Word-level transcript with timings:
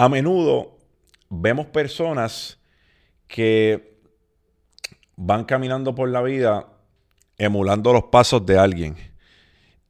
a 0.00 0.08
menudo 0.08 0.78
vemos 1.28 1.66
personas 1.66 2.58
que 3.26 4.00
van 5.14 5.44
caminando 5.44 5.94
por 5.94 6.08
la 6.08 6.22
vida 6.22 6.68
emulando 7.36 7.92
los 7.92 8.04
pasos 8.04 8.46
de 8.46 8.56
alguien. 8.56 8.96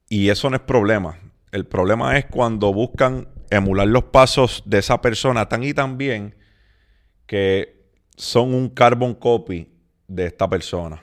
Y 0.09 0.27
eso 0.27 0.49
no 0.49 0.57
es 0.57 0.63
problema. 0.63 1.17
El 1.53 1.65
problema 1.65 2.17
es 2.17 2.25
cuando 2.25 2.73
buscan 2.73 3.29
emular 3.49 3.87
los 3.87 4.03
pasos 4.03 4.63
de 4.65 4.79
esa 4.79 4.99
persona 4.99 5.47
tan 5.47 5.63
y 5.63 5.73
tan 5.73 5.97
bien 5.97 6.35
que 7.25 7.81
son 8.17 8.53
un 8.53 8.67
carbon 8.67 9.13
copy 9.13 9.71
de 10.09 10.25
esta 10.25 10.49
persona. 10.49 11.01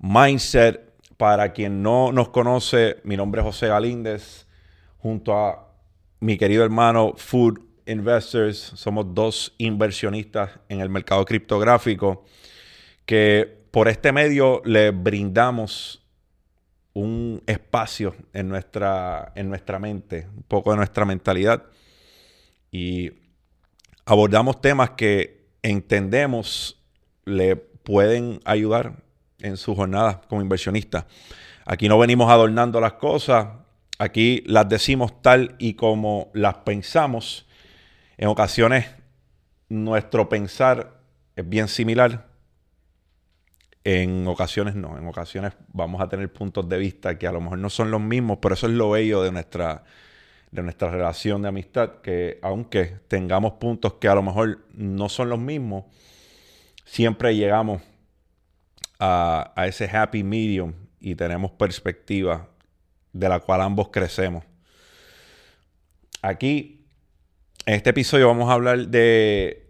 Mindset, 0.00 0.92
para 1.16 1.52
quien 1.52 1.84
no 1.84 2.10
nos 2.10 2.30
conoce, 2.30 2.96
mi 3.04 3.16
nombre 3.16 3.42
es 3.42 3.46
José 3.46 3.68
Galíndez, 3.68 4.48
junto 4.98 5.38
a 5.38 5.65
mi 6.20 6.38
querido 6.38 6.64
hermano 6.64 7.14
Food 7.16 7.60
Investors, 7.86 8.58
somos 8.74 9.14
dos 9.14 9.54
inversionistas 9.58 10.50
en 10.68 10.80
el 10.80 10.88
mercado 10.88 11.24
criptográfico 11.24 12.24
que 13.04 13.66
por 13.70 13.88
este 13.88 14.12
medio 14.12 14.62
le 14.64 14.90
brindamos 14.90 16.02
un 16.94 17.42
espacio 17.46 18.16
en 18.32 18.48
nuestra, 18.48 19.32
en 19.34 19.48
nuestra 19.48 19.78
mente, 19.78 20.26
un 20.34 20.42
poco 20.44 20.70
de 20.70 20.78
nuestra 20.78 21.04
mentalidad 21.04 21.64
y 22.70 23.12
abordamos 24.06 24.60
temas 24.60 24.90
que 24.90 25.46
entendemos 25.62 26.82
le 27.24 27.56
pueden 27.56 28.40
ayudar 28.44 29.02
en 29.40 29.56
su 29.56 29.74
jornada 29.74 30.22
como 30.28 30.40
inversionista. 30.40 31.06
Aquí 31.66 31.88
no 31.88 31.98
venimos 31.98 32.30
adornando 32.30 32.80
las 32.80 32.94
cosas, 32.94 33.48
aquí 33.98 34.42
las 34.46 34.68
decimos 34.68 35.22
tal 35.22 35.56
y 35.58 35.74
como 35.74 36.30
las 36.34 36.56
pensamos. 36.58 37.46
En 38.18 38.28
ocasiones 38.28 38.86
nuestro 39.68 40.28
pensar 40.28 41.00
es 41.34 41.48
bien 41.48 41.68
similar, 41.68 42.28
en 43.84 44.26
ocasiones 44.26 44.74
no, 44.74 44.98
en 44.98 45.06
ocasiones 45.06 45.52
vamos 45.68 46.00
a 46.00 46.08
tener 46.08 46.32
puntos 46.32 46.68
de 46.68 46.76
vista 46.76 47.18
que 47.18 47.26
a 47.26 47.32
lo 47.32 47.40
mejor 47.40 47.58
no 47.58 47.70
son 47.70 47.90
los 47.90 48.00
mismos, 48.00 48.38
pero 48.42 48.54
eso 48.54 48.66
es 48.66 48.72
lo 48.72 48.90
bello 48.90 49.22
de 49.22 49.30
nuestra, 49.30 49.84
de 50.50 50.62
nuestra 50.62 50.90
relación 50.90 51.42
de 51.42 51.48
amistad, 51.48 52.00
que 52.02 52.40
aunque 52.42 52.96
tengamos 53.06 53.52
puntos 53.52 53.94
que 53.94 54.08
a 54.08 54.14
lo 54.16 54.22
mejor 54.22 54.66
no 54.72 55.08
son 55.08 55.28
los 55.28 55.38
mismos, 55.38 55.84
siempre 56.84 57.36
llegamos 57.36 57.80
a, 58.98 59.52
a 59.54 59.66
ese 59.68 59.84
happy 59.84 60.24
medium 60.24 60.72
y 60.98 61.14
tenemos 61.14 61.52
perspectiva 61.52 62.48
de 63.18 63.28
la 63.28 63.40
cual 63.40 63.62
ambos 63.62 63.88
crecemos. 63.88 64.44
Aquí 66.22 66.84
en 67.64 67.74
este 67.74 67.90
episodio 67.90 68.26
vamos 68.26 68.50
a 68.50 68.52
hablar 68.52 68.88
de, 68.88 69.66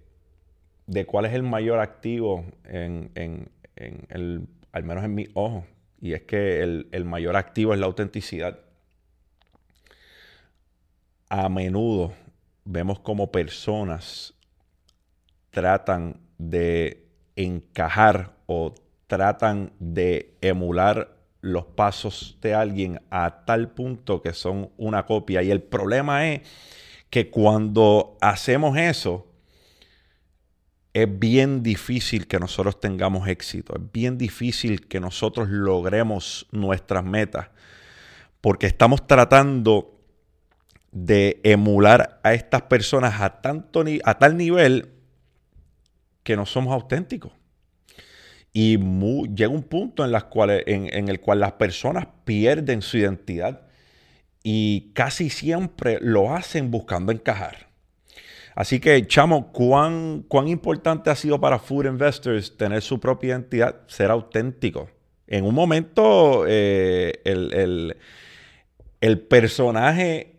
de 0.86 1.06
cuál 1.06 1.26
es 1.26 1.34
el 1.34 1.42
mayor 1.42 1.78
activo 1.78 2.44
en, 2.64 3.10
el, 3.14 4.48
al 4.72 4.82
menos 4.82 5.04
en 5.04 5.14
mi 5.14 5.28
ojo. 5.34 5.64
Y 6.00 6.12
es 6.12 6.22
que 6.22 6.62
el, 6.62 6.88
el 6.92 7.04
mayor 7.04 7.36
activo 7.36 7.72
es 7.72 7.80
la 7.80 7.86
autenticidad. 7.86 8.58
A 11.28 11.48
menudo 11.48 12.12
vemos 12.64 12.98
como 13.00 13.30
personas 13.30 14.34
tratan 15.50 16.20
de 16.38 17.06
encajar 17.36 18.32
o 18.46 18.74
tratan 19.06 19.72
de 19.78 20.34
emular 20.40 21.15
los 21.46 21.64
pasos 21.64 22.38
de 22.42 22.54
alguien 22.54 23.00
a 23.10 23.44
tal 23.44 23.70
punto 23.70 24.20
que 24.20 24.32
son 24.32 24.70
una 24.76 25.06
copia. 25.06 25.42
Y 25.42 25.50
el 25.50 25.62
problema 25.62 26.28
es 26.28 26.42
que 27.08 27.30
cuando 27.30 28.18
hacemos 28.20 28.76
eso, 28.76 29.26
es 30.92 31.18
bien 31.18 31.62
difícil 31.62 32.26
que 32.26 32.40
nosotros 32.40 32.80
tengamos 32.80 33.28
éxito, 33.28 33.74
es 33.76 33.92
bien 33.92 34.18
difícil 34.18 34.88
que 34.88 34.98
nosotros 34.98 35.48
logremos 35.48 36.46
nuestras 36.50 37.04
metas, 37.04 37.48
porque 38.40 38.66
estamos 38.66 39.06
tratando 39.06 40.00
de 40.90 41.40
emular 41.44 42.20
a 42.22 42.32
estas 42.32 42.62
personas 42.62 43.20
a, 43.20 43.40
tanto 43.42 43.84
a 44.04 44.18
tal 44.18 44.36
nivel 44.36 44.94
que 46.22 46.36
no 46.36 46.46
somos 46.46 46.72
auténticos. 46.72 47.32
Y 48.58 48.78
llega 48.78 49.50
un 49.50 49.64
punto 49.64 50.02
en, 50.02 50.88
en 50.94 51.08
el 51.08 51.20
cual 51.20 51.40
las 51.40 51.52
personas 51.52 52.06
pierden 52.24 52.80
su 52.80 52.96
identidad 52.96 53.66
y 54.42 54.92
casi 54.94 55.28
siempre 55.28 55.98
lo 56.00 56.34
hacen 56.34 56.70
buscando 56.70 57.12
encajar. 57.12 57.68
Así 58.54 58.80
que, 58.80 59.06
chamo, 59.06 59.52
¿cuán, 59.52 60.24
cuán 60.26 60.48
importante 60.48 61.10
ha 61.10 61.16
sido 61.16 61.38
para 61.38 61.58
Food 61.58 61.84
Investors 61.84 62.56
tener 62.56 62.80
su 62.80 62.98
propia 62.98 63.32
identidad, 63.34 63.82
ser 63.88 64.10
auténtico. 64.10 64.88
En 65.26 65.44
un 65.44 65.54
momento, 65.54 66.46
eh, 66.48 67.20
el, 67.26 69.20
personaje 69.28 70.36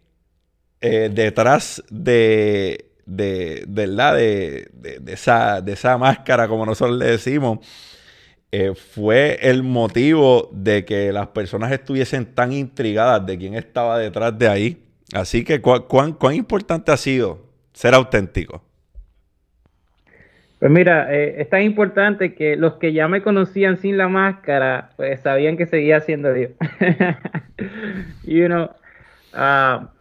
eh, 0.82 1.12
detrás 1.14 1.84
de, 1.92 2.90
de, 3.06 3.64
de, 3.68 4.68
de, 4.74 5.14
esa, 5.14 5.62
de 5.62 5.74
esa 5.74 6.00
máscara, 6.00 6.48
como 6.48 6.66
nosotros 6.66 6.98
le 6.98 7.06
decimos, 7.06 7.60
eh, 8.52 8.74
fue 8.76 9.38
el 9.42 9.64
motivo 9.64 10.50
de 10.54 10.86
que 10.86 11.12
las 11.12 11.28
personas 11.28 11.72
estuviesen 11.72 12.26
tan 12.34 12.54
intrigadas 12.54 13.26
de 13.26 13.38
quién 13.38 13.56
estaba 13.56 14.00
detrás 14.00 14.38
de 14.38 14.48
ahí. 14.48 14.84
Así 15.14 15.44
que, 15.44 15.62
¿cuán, 15.62 16.14
cuán 16.14 16.36
importante 16.36 16.92
ha 16.92 16.98
sido 16.98 17.40
ser 17.74 17.94
auténtico? 17.94 18.64
Pues 20.60 20.72
mira, 20.72 21.14
eh, 21.14 21.36
es 21.42 21.50
tan 21.50 21.62
importante 21.62 22.34
que 22.34 22.56
los 22.56 22.76
que 22.76 22.92
ya 22.92 23.08
me 23.08 23.22
conocían 23.22 23.78
sin 23.78 23.98
la 23.98 24.08
máscara, 24.08 24.90
pues 24.96 25.20
sabían 25.20 25.56
que 25.56 25.68
seguía 25.68 26.00
siendo 26.00 26.34
Dios. 26.34 26.52
y 28.24 28.42
uno, 28.42 28.72
ah, 29.34 29.92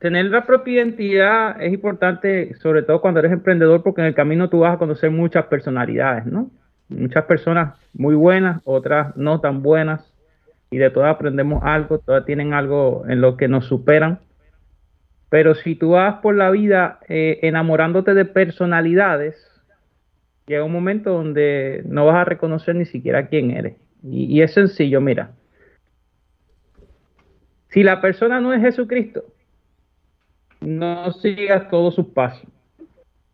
tener 0.00 0.26
la 0.26 0.44
propia 0.44 0.74
identidad 0.74 1.62
es 1.62 1.72
importante, 1.72 2.54
sobre 2.56 2.82
todo 2.82 3.00
cuando 3.00 3.20
eres 3.20 3.32
emprendedor, 3.32 3.82
porque 3.82 4.02
en 4.02 4.08
el 4.08 4.14
camino 4.14 4.50
tú 4.50 4.60
vas 4.60 4.74
a 4.74 4.78
conocer 4.78 5.10
muchas 5.10 5.46
personalidades, 5.46 6.26
¿no? 6.26 6.50
Muchas 6.88 7.24
personas 7.24 7.78
muy 7.92 8.14
buenas, 8.14 8.60
otras 8.64 9.16
no 9.16 9.40
tan 9.40 9.62
buenas, 9.62 10.12
y 10.70 10.78
de 10.78 10.90
todas 10.90 11.14
aprendemos 11.14 11.62
algo, 11.64 11.98
todas 11.98 12.24
tienen 12.24 12.52
algo 12.52 13.04
en 13.08 13.20
lo 13.20 13.36
que 13.36 13.48
nos 13.48 13.66
superan. 13.66 14.18
Pero 15.28 15.54
si 15.54 15.76
tú 15.76 15.90
vas 15.90 16.16
por 16.16 16.34
la 16.34 16.50
vida 16.50 16.98
eh, 17.08 17.38
enamorándote 17.42 18.14
de 18.14 18.24
personalidades, 18.24 19.36
llega 20.46 20.64
un 20.64 20.72
momento 20.72 21.12
donde 21.12 21.82
no 21.86 22.06
vas 22.06 22.16
a 22.16 22.24
reconocer 22.24 22.74
ni 22.74 22.86
siquiera 22.86 23.28
quién 23.28 23.52
eres. 23.52 23.76
Y, 24.02 24.24
y 24.24 24.42
es 24.42 24.52
sencillo, 24.52 25.00
mira. 25.00 25.30
Si 27.68 27.82
la 27.82 28.00
persona 28.00 28.40
no 28.40 28.52
es 28.52 28.60
Jesucristo, 28.60 29.24
no 30.60 31.12
sigas 31.12 31.68
todos 31.70 31.94
sus 31.94 32.06
pasos. 32.06 32.48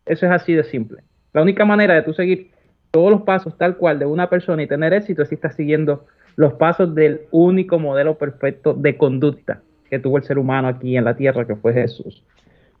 Eso 0.05 0.25
es 0.25 0.31
así 0.31 0.53
de 0.53 0.63
simple. 0.63 1.03
La 1.33 1.41
única 1.41 1.65
manera 1.65 1.95
de 1.95 2.01
tú 2.03 2.13
seguir 2.13 2.51
todos 2.91 3.11
los 3.11 3.21
pasos 3.21 3.57
tal 3.57 3.77
cual 3.77 3.99
de 3.99 4.05
una 4.05 4.29
persona 4.29 4.63
y 4.63 4.67
tener 4.67 4.93
éxito 4.93 5.25
si 5.25 5.35
estás 5.35 5.55
siguiendo 5.55 6.05
los 6.35 6.53
pasos 6.53 6.93
del 6.93 7.21
único 7.31 7.79
modelo 7.79 8.17
perfecto 8.17 8.73
de 8.73 8.97
conducta 8.97 9.61
que 9.89 9.99
tuvo 9.99 10.17
el 10.17 10.23
ser 10.23 10.39
humano 10.39 10.69
aquí 10.69 10.95
en 10.95 11.03
la 11.03 11.15
tierra, 11.15 11.45
que 11.45 11.55
fue 11.55 11.73
Jesús. 11.73 12.23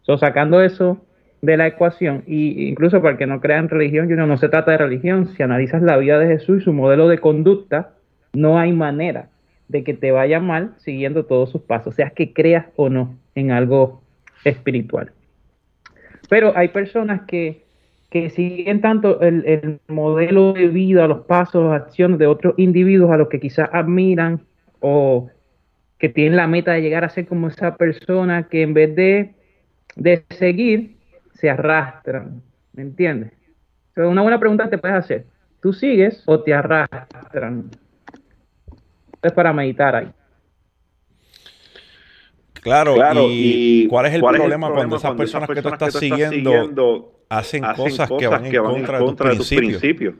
So, 0.03 0.17
sacando 0.17 0.61
eso 0.61 0.97
de 1.41 1.57
la 1.57 1.67
ecuación, 1.67 2.23
y 2.25 2.69
incluso 2.69 3.01
para 3.01 3.13
el 3.13 3.17
que 3.17 3.27
no 3.27 3.41
crea 3.41 3.57
en 3.57 3.67
religión, 3.67 4.07
no 4.07 4.37
se 4.37 4.47
trata 4.47 4.71
de 4.71 4.77
religión, 4.77 5.27
si 5.27 5.43
analizas 5.43 5.81
la 5.81 5.97
vida 5.97 6.17
de 6.19 6.27
Jesús 6.27 6.61
y 6.61 6.63
su 6.63 6.71
modelo 6.71 7.09
de 7.09 7.17
conducta, 7.17 7.93
no 8.33 8.57
hay 8.57 8.71
manera 8.71 9.27
de 9.67 9.83
que 9.83 9.93
te 9.93 10.11
vaya 10.11 10.39
mal 10.39 10.71
siguiendo 10.77 11.25
todos 11.25 11.49
sus 11.51 11.61
pasos, 11.61 11.95
sea 11.95 12.11
que 12.11 12.33
creas 12.33 12.67
o 12.77 12.89
no 12.89 13.17
en 13.35 13.51
algo 13.51 14.01
espiritual. 14.45 15.11
Pero 16.29 16.53
hay 16.55 16.69
personas 16.69 17.23
que 17.27 17.65
que 18.11 18.29
siguen 18.29 18.81
tanto 18.81 19.21
el, 19.21 19.79
modelo 19.87 20.51
de 20.51 20.67
vida, 20.67 21.07
los 21.07 21.25
pasos, 21.25 21.73
acciones 21.73 22.19
de 22.19 22.27
otros 22.27 22.53
individuos 22.57 23.09
a 23.09 23.15
los 23.15 23.29
que 23.29 23.39
quizás 23.39 23.69
admiran 23.71 24.41
o 24.81 25.29
que 25.97 26.09
tienen 26.09 26.35
la 26.35 26.45
meta 26.45 26.73
de 26.73 26.81
llegar 26.81 27.05
a 27.05 27.09
ser 27.09 27.25
como 27.25 27.47
esa 27.47 27.77
persona 27.77 28.49
que 28.49 28.63
en 28.63 28.73
vez 28.73 28.93
de, 28.97 29.33
de 29.95 30.25
seguir, 30.29 30.97
se 31.35 31.49
arrastran. 31.49 32.41
¿Me 32.73 32.83
entiendes? 32.83 33.31
una 33.95 34.21
buena 34.21 34.39
pregunta 34.39 34.69
te 34.69 34.77
puedes 34.77 34.97
hacer. 34.97 35.25
¿Tú 35.61 35.71
sigues 35.71 36.21
o 36.25 36.41
te 36.41 36.53
arrastran? 36.53 37.69
Es 39.21 39.31
para 39.31 39.53
meditar 39.53 39.95
ahí. 39.95 40.11
Claro, 42.61 42.95
y, 43.29 43.87
¿cuál 43.87 44.05
es 44.05 44.13
el, 44.13 44.21
problema, 44.21 44.71
cuando 44.71 44.95
esas 44.97 45.15
personas, 45.15 45.49
que 45.49 45.61
tú 45.61 45.69
estás, 45.69 45.93
siguiendo, 45.95 47.11
hacen, 47.27 47.63
cosas, 47.75 48.09
que 48.19 48.27
van 48.27 48.45
en 48.45 48.55
contra, 48.55 48.99
de, 49.29 49.35
tus 49.37 49.49
principios? 49.49 50.15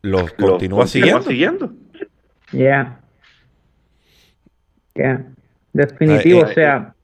Los 0.00 0.32
continúas 0.32 0.90
siguiendo. 0.90 1.70
Ya. 2.50 3.00
Ya. 4.94 5.24
Definitivo, 5.72 6.40
eh, 6.40 6.44
o 6.44 6.48
sea, 6.48 6.94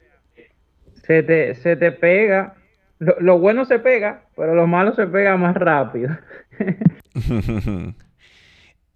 se 1.02 1.22
te, 1.22 1.54
se 1.54 1.76
te 1.76 1.92
pega. 1.92 2.54
Lo, 2.98 3.38
bueno 3.38 3.64
se 3.64 3.78
pega, 3.78 4.22
pero 4.36 4.54
lo 4.54 4.66
malo 4.66 4.94
se 4.94 5.06
pega 5.06 5.36
más 5.36 5.54
rápido. 5.54 6.16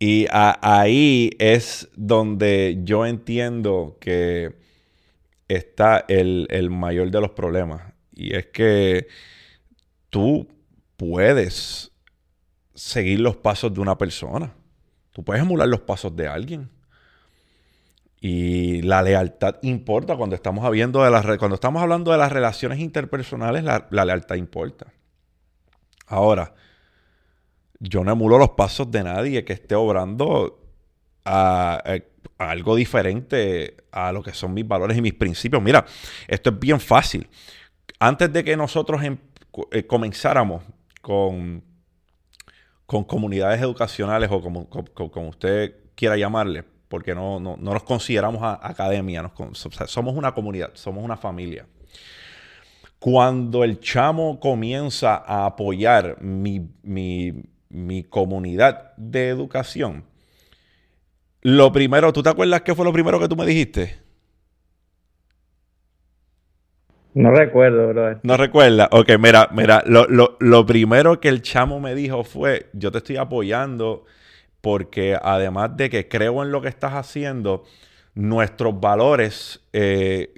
y 0.04 0.26
ahí 0.32 1.30
es 1.38 1.88
donde 1.94 2.80
yo 2.82 3.06
entiendo 3.06 3.98
que 4.00 4.52
está 5.46 6.04
el, 6.08 6.48
el 6.50 6.70
mayor 6.70 7.12
de 7.12 7.20
los 7.20 7.30
problemas. 7.30 7.92
Y 8.10 8.34
es 8.34 8.46
que 8.46 9.06
tú 10.10 10.48
puedes 10.96 11.92
seguir 12.74 13.20
los 13.20 13.36
pasos 13.36 13.72
de 13.72 13.78
una 13.78 13.96
persona. 13.96 14.52
Tú 15.12 15.22
puedes 15.22 15.40
emular 15.40 15.68
los 15.68 15.82
pasos 15.82 16.16
de 16.16 16.26
alguien. 16.26 16.68
Y 18.20 18.82
la 18.82 19.02
lealtad 19.02 19.54
importa 19.62 20.16
cuando 20.16 20.34
estamos 20.34 20.64
hablando 20.64 21.04
de 21.04 21.12
las, 21.12 21.24
cuando 21.38 21.54
estamos 21.54 21.80
hablando 21.80 22.10
de 22.10 22.18
las 22.18 22.32
relaciones 22.32 22.80
interpersonales, 22.80 23.62
la, 23.62 24.04
lealtad 24.04 24.34
importa. 24.34 24.92
Ahora, 26.08 26.56
yo 27.82 28.04
no 28.04 28.12
emulo 28.12 28.38
los 28.38 28.50
pasos 28.50 28.90
de 28.90 29.02
nadie 29.02 29.44
que 29.44 29.52
esté 29.52 29.74
obrando 29.74 30.60
a, 31.24 31.82
algo 32.38 32.76
diferente 32.76 33.76
a 33.90 34.12
lo 34.12 34.22
que 34.22 34.32
son 34.32 34.54
mis 34.54 34.66
valores 34.66 34.96
y 34.96 35.02
mis 35.02 35.14
principios. 35.14 35.60
Mira, 35.60 35.84
esto 36.28 36.50
es 36.50 36.58
bien 36.58 36.78
fácil. 36.78 37.28
Antes 37.98 38.32
de 38.32 38.44
que 38.44 38.56
nosotros 38.56 39.02
em, 39.02 39.18
eh, 39.72 39.84
comenzáramos 39.84 40.62
con, 41.00 41.62
con 42.86 43.02
comunidades 43.02 43.60
educacionales 43.60 44.30
o 44.30 44.40
como, 44.40 44.68
como 44.68 45.28
usted 45.28 45.74
quiera 45.96 46.16
llamarle, 46.16 46.64
porque 46.88 47.16
no, 47.16 47.40
nos 47.40 47.82
consideramos 47.82 48.42
academia, 48.42 49.28
somos 49.86 50.14
una 50.14 50.32
comunidad, 50.32 50.70
somos 50.74 51.02
una 51.02 51.16
familia. 51.16 51.66
Cuando 53.00 53.64
el 53.64 53.80
chamo 53.80 54.38
comienza 54.38 55.16
a 55.16 55.46
apoyar 55.46 56.22
mi, 56.22 56.70
mi 56.84 57.51
comunidad 58.08 58.96
de 58.96 59.28
educación, 59.28 60.04
lo 61.42 61.72
primero, 61.72 62.12
¿tú 62.12 62.22
te 62.22 62.28
acuerdas 62.28 62.62
qué 62.62 62.74
fue 62.74 62.84
lo 62.84 62.92
primero 62.92 63.18
que 63.18 63.28
tú 63.28 63.36
me 63.36 63.44
dijiste? 63.44 63.98
No 67.14 67.30
recuerdo, 67.30 67.88
bro. 67.88 68.20
No 68.22 68.36
recuerda. 68.36 68.88
Ok, 68.92 69.10
mira, 69.18 69.48
mira, 69.52 69.82
lo, 69.86 70.06
lo, 70.38 70.66
primero 70.66 71.20
que 71.20 71.28
el 71.28 71.42
chamo 71.42 71.78
me 71.78 71.94
dijo 71.94 72.24
fue, 72.24 72.70
yo 72.72 72.90
te 72.90 72.98
estoy 72.98 73.16
apoyando 73.16 74.06
porque 74.60 75.18
además 75.20 75.76
de 75.76 75.90
que 75.90 76.08
creo 76.08 76.42
en 76.42 76.52
lo 76.52 76.62
que 76.62 76.68
estás 76.68 76.92
haciendo, 76.92 77.64
nuestros 78.14 78.80
valores 78.80 79.60
eh, 79.72 80.32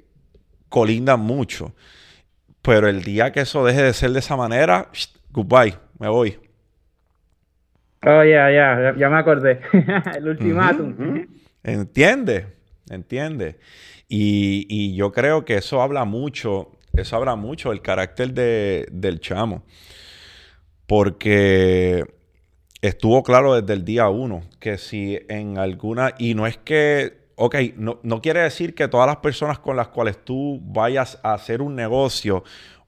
colindan 0.67 1.19
mucho. 1.19 1.73
Pero 2.61 2.89
el 2.89 3.03
día 3.03 3.31
que 3.31 3.41
eso 3.41 3.63
deje 3.63 3.83
de 3.83 3.93
ser 3.93 4.11
de 4.11 4.19
esa 4.19 4.35
manera, 4.35 4.89
goodbye, 5.31 5.75
me 5.99 6.09
voy. 6.09 6.44
Oh, 8.07 8.23
ya, 8.23 8.51
ya, 8.51 8.93
ya 8.95 9.09
me 9.09 9.17
acordé. 9.17 9.61
el 10.15 10.27
ultimátum. 10.27 11.25
Entiende, 11.63 12.45
entiende. 12.87 13.57
Y, 14.07 14.67
y, 14.69 14.95
yo 14.95 15.11
creo 15.11 15.43
que 15.43 15.55
eso 15.55 15.81
habla 15.81 16.05
mucho, 16.05 16.71
eso 16.93 17.15
habla 17.15 17.35
mucho 17.35 17.71
del 17.71 17.81
carácter 17.81 18.31
de, 18.33 18.87
del 18.91 19.19
chamo. 19.19 19.63
Porque 20.85 22.05
estuvo 22.81 23.23
claro 23.23 23.59
desde 23.59 23.73
el 23.73 23.83
día 23.83 24.07
uno 24.09 24.43
que 24.59 24.77
si 24.77 25.17
en 25.27 25.57
alguna, 25.57 26.13
y 26.19 26.35
no 26.35 26.45
es 26.45 26.57
que, 26.57 27.25
ok, 27.37 27.55
no, 27.75 27.99
no 28.03 28.21
quiere 28.21 28.41
decir 28.41 28.75
que 28.75 28.87
todas 28.87 29.07
las 29.07 29.17
personas 29.17 29.57
con 29.57 29.75
las 29.75 29.87
cuales 29.87 30.23
tú 30.23 30.59
vayas 30.61 31.19
a 31.23 31.33
hacer 31.33 31.63
un 31.63 31.73
negocio 31.73 32.43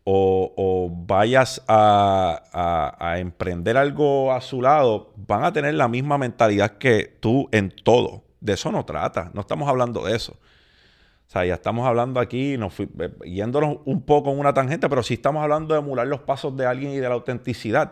o, 0.10 0.90
vayas 0.90 1.62
a, 1.68 2.96
a, 2.98 3.20
emprender 3.20 3.76
algo 3.76 4.32
a 4.32 4.40
su 4.40 4.62
lado, 4.62 5.12
van 5.18 5.44
a 5.44 5.52
tener 5.52 5.74
la 5.74 5.90
misma 5.90 6.18
mentalidad 6.18 6.78
que 6.78 7.18
tú 7.20 7.50
en 7.52 7.72
todo. 7.84 8.24
De 8.40 8.54
eso 8.54 8.72
no 8.72 8.86
trata, 8.86 9.32
no 9.34 9.42
estamos 9.42 9.68
hablando 9.68 10.06
de 10.06 10.16
eso. 10.16 10.32
O 10.32 11.30
sea, 11.30 11.46
ya 11.46 11.56
estamos 11.56 11.86
hablando 11.86 12.22
aquí, 12.22 12.58
nos 12.58 12.80
eh, 12.80 12.86
yéndonos 13.26 13.80
un 13.84 14.02
poco 14.02 14.32
en 14.32 14.40
una 14.40 14.54
tangente, 14.54 14.88
pero 14.88 15.04
sí 15.04 15.16
estamos 15.16 15.44
hablando 15.44 15.74
de 15.74 15.82
emular 15.82 16.08
los 16.08 16.22
pasos 16.22 16.56
de 16.56 16.66
alguien 16.66 16.92
y 16.92 16.98
de 16.98 17.10
la 17.10 17.16
autenticidad 17.16 17.92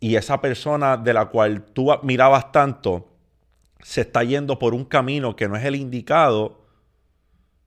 y 0.00 0.16
esa 0.16 0.40
persona 0.40 0.96
de 0.96 1.12
la 1.12 1.26
cual 1.26 1.64
tú 1.64 1.92
admirabas 1.92 2.50
tanto 2.50 3.08
se 3.82 4.00
está 4.00 4.24
yendo 4.24 4.58
por 4.58 4.72
un 4.72 4.86
camino 4.86 5.36
que 5.36 5.48
no 5.48 5.56
es 5.56 5.64
el 5.64 5.76
indicado, 5.76 6.61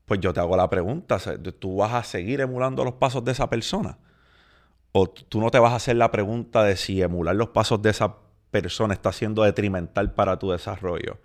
pues 0.05 0.19
yo 0.19 0.33
te 0.33 0.39
hago 0.39 0.55
la 0.55 0.69
pregunta, 0.69 1.17
¿tú 1.59 1.77
vas 1.77 1.93
a 1.93 2.03
seguir 2.03 2.41
emulando 2.41 2.83
los 2.83 2.93
pasos 2.93 3.25
de 3.25 3.31
esa 3.31 3.49
persona? 3.49 3.97
¿O 4.91 5.09
tú 5.09 5.41
no 5.41 5.51
te 5.51 5.59
vas 5.59 5.73
a 5.73 5.77
hacer 5.77 5.95
la 5.95 6.11
pregunta 6.11 6.63
de 6.63 6.77
si 6.77 7.01
emular 7.01 7.35
los 7.35 7.49
pasos 7.49 7.81
de 7.81 7.89
esa 7.89 8.15
persona 8.51 8.93
está 8.93 9.11
siendo 9.11 9.43
detrimental 9.43 10.13
para 10.13 10.37
tu 10.39 10.51
desarrollo? 10.51 11.17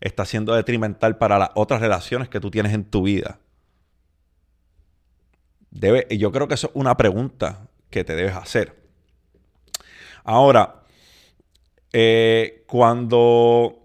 ¿Está 0.00 0.24
siendo 0.24 0.54
detrimental 0.54 1.16
para 1.18 1.38
las 1.38 1.50
otras 1.54 1.80
relaciones 1.80 2.28
que 2.28 2.40
tú 2.40 2.50
tienes 2.50 2.74
en 2.74 2.84
tu 2.84 3.02
vida? 3.04 3.38
Debe, 5.70 6.06
yo 6.16 6.32
creo 6.32 6.48
que 6.48 6.54
eso 6.54 6.66
es 6.66 6.72
una 6.74 6.96
pregunta 6.96 7.68
que 7.90 8.02
te 8.02 8.16
debes 8.16 8.34
hacer. 8.34 8.76
Ahora, 10.24 10.82
eh, 11.92 12.64
cuando... 12.66 13.79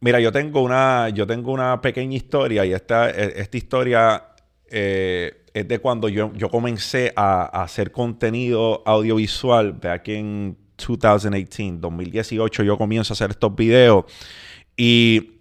Mira, 0.00 0.20
yo 0.20 0.32
tengo 0.32 0.62
una, 0.62 1.10
yo 1.10 1.26
tengo 1.26 1.52
una 1.52 1.80
pequeña 1.80 2.16
historia 2.16 2.64
y 2.64 2.72
esta, 2.72 3.10
e, 3.10 3.40
esta 3.40 3.56
historia 3.56 4.24
eh, 4.70 5.44
es 5.52 5.68
de 5.68 5.78
cuando 5.78 6.08
yo, 6.08 6.32
yo 6.34 6.48
comencé 6.48 7.12
a, 7.16 7.62
hacer 7.62 7.92
contenido 7.92 8.82
audiovisual 8.86 9.72
back 9.72 10.08
en 10.08 10.56
2018, 10.78 11.78
2018 11.78 12.62
yo 12.62 12.78
comienzo 12.78 13.12
a 13.12 13.14
hacer 13.14 13.30
estos 13.30 13.54
videos 13.54 14.06
y 14.74 15.32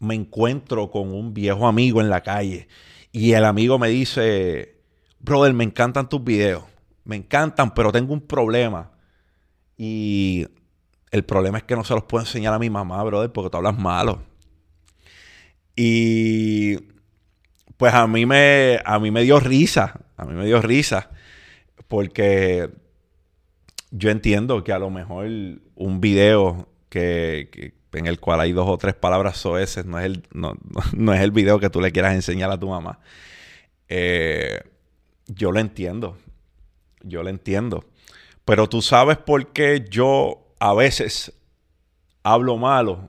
me 0.00 0.16
encuentro 0.16 0.90
con 0.90 1.12
un 1.14 1.32
viejo 1.32 1.68
amigo 1.68 2.00
en 2.00 2.10
la 2.10 2.22
calle 2.22 2.66
y 3.12 3.32
el 3.32 3.44
amigo 3.44 3.78
me 3.78 3.88
dice, 3.88 4.80
brother, 5.20 5.52
me 5.54 5.62
encantan 5.62 6.08
tus 6.08 6.24
videos 6.24 6.64
me 7.04 7.16
encantan, 7.16 7.74
pero 7.74 7.92
tengo 7.92 8.12
un 8.12 8.20
problema. 8.20 8.90
Y 9.76 10.46
el 11.12 11.24
problema 11.24 11.58
es 11.58 11.64
que 11.64 11.76
no 11.76 11.84
se 11.84 11.94
los 11.94 12.04
puedo 12.04 12.24
enseñar 12.24 12.52
a 12.52 12.58
mi 12.58 12.70
mamá, 12.70 13.02
brother, 13.04 13.30
porque 13.30 13.50
tú 13.50 13.58
hablas 13.58 13.78
malo. 13.78 14.22
Y 15.76 16.76
pues 17.76 17.94
a 17.94 18.06
mí 18.06 18.26
me, 18.26 18.80
a 18.84 18.98
mí 18.98 19.10
me 19.10 19.22
dio 19.22 19.38
risa, 19.38 20.00
a 20.16 20.24
mí 20.24 20.34
me 20.34 20.44
dio 20.44 20.60
risa, 20.60 21.10
porque 21.86 22.70
yo 23.90 24.10
entiendo 24.10 24.64
que 24.64 24.72
a 24.72 24.78
lo 24.78 24.90
mejor 24.90 25.26
un 25.76 26.00
video 26.00 26.68
que, 26.88 27.74
en 27.92 28.06
el 28.06 28.18
cual 28.18 28.40
hay 28.40 28.52
dos 28.52 28.68
o 28.68 28.76
tres 28.78 28.94
palabras 28.94 29.36
soeces 29.36 29.86
no 29.86 29.98
es 29.98 30.06
el, 30.06 30.26
no, 30.32 30.54
es 31.14 31.20
el 31.20 31.30
video 31.30 31.60
que 31.60 31.70
tú 31.70 31.80
le 31.80 31.92
quieras 31.92 32.14
enseñar 32.14 32.50
a 32.50 32.58
tu 32.58 32.68
mamá. 32.68 32.98
Eh, 33.88 34.60
yo 35.28 35.52
lo 35.52 35.60
entiendo 35.60 36.16
yo 37.02 37.22
lo 37.22 37.28
entiendo. 37.28 37.84
Pero 38.44 38.68
tú 38.68 38.82
sabes 38.82 39.18
por 39.18 39.52
qué 39.52 39.84
yo 39.88 40.51
a 40.62 40.74
veces 40.74 41.32
hablo 42.22 42.56
malo. 42.56 43.08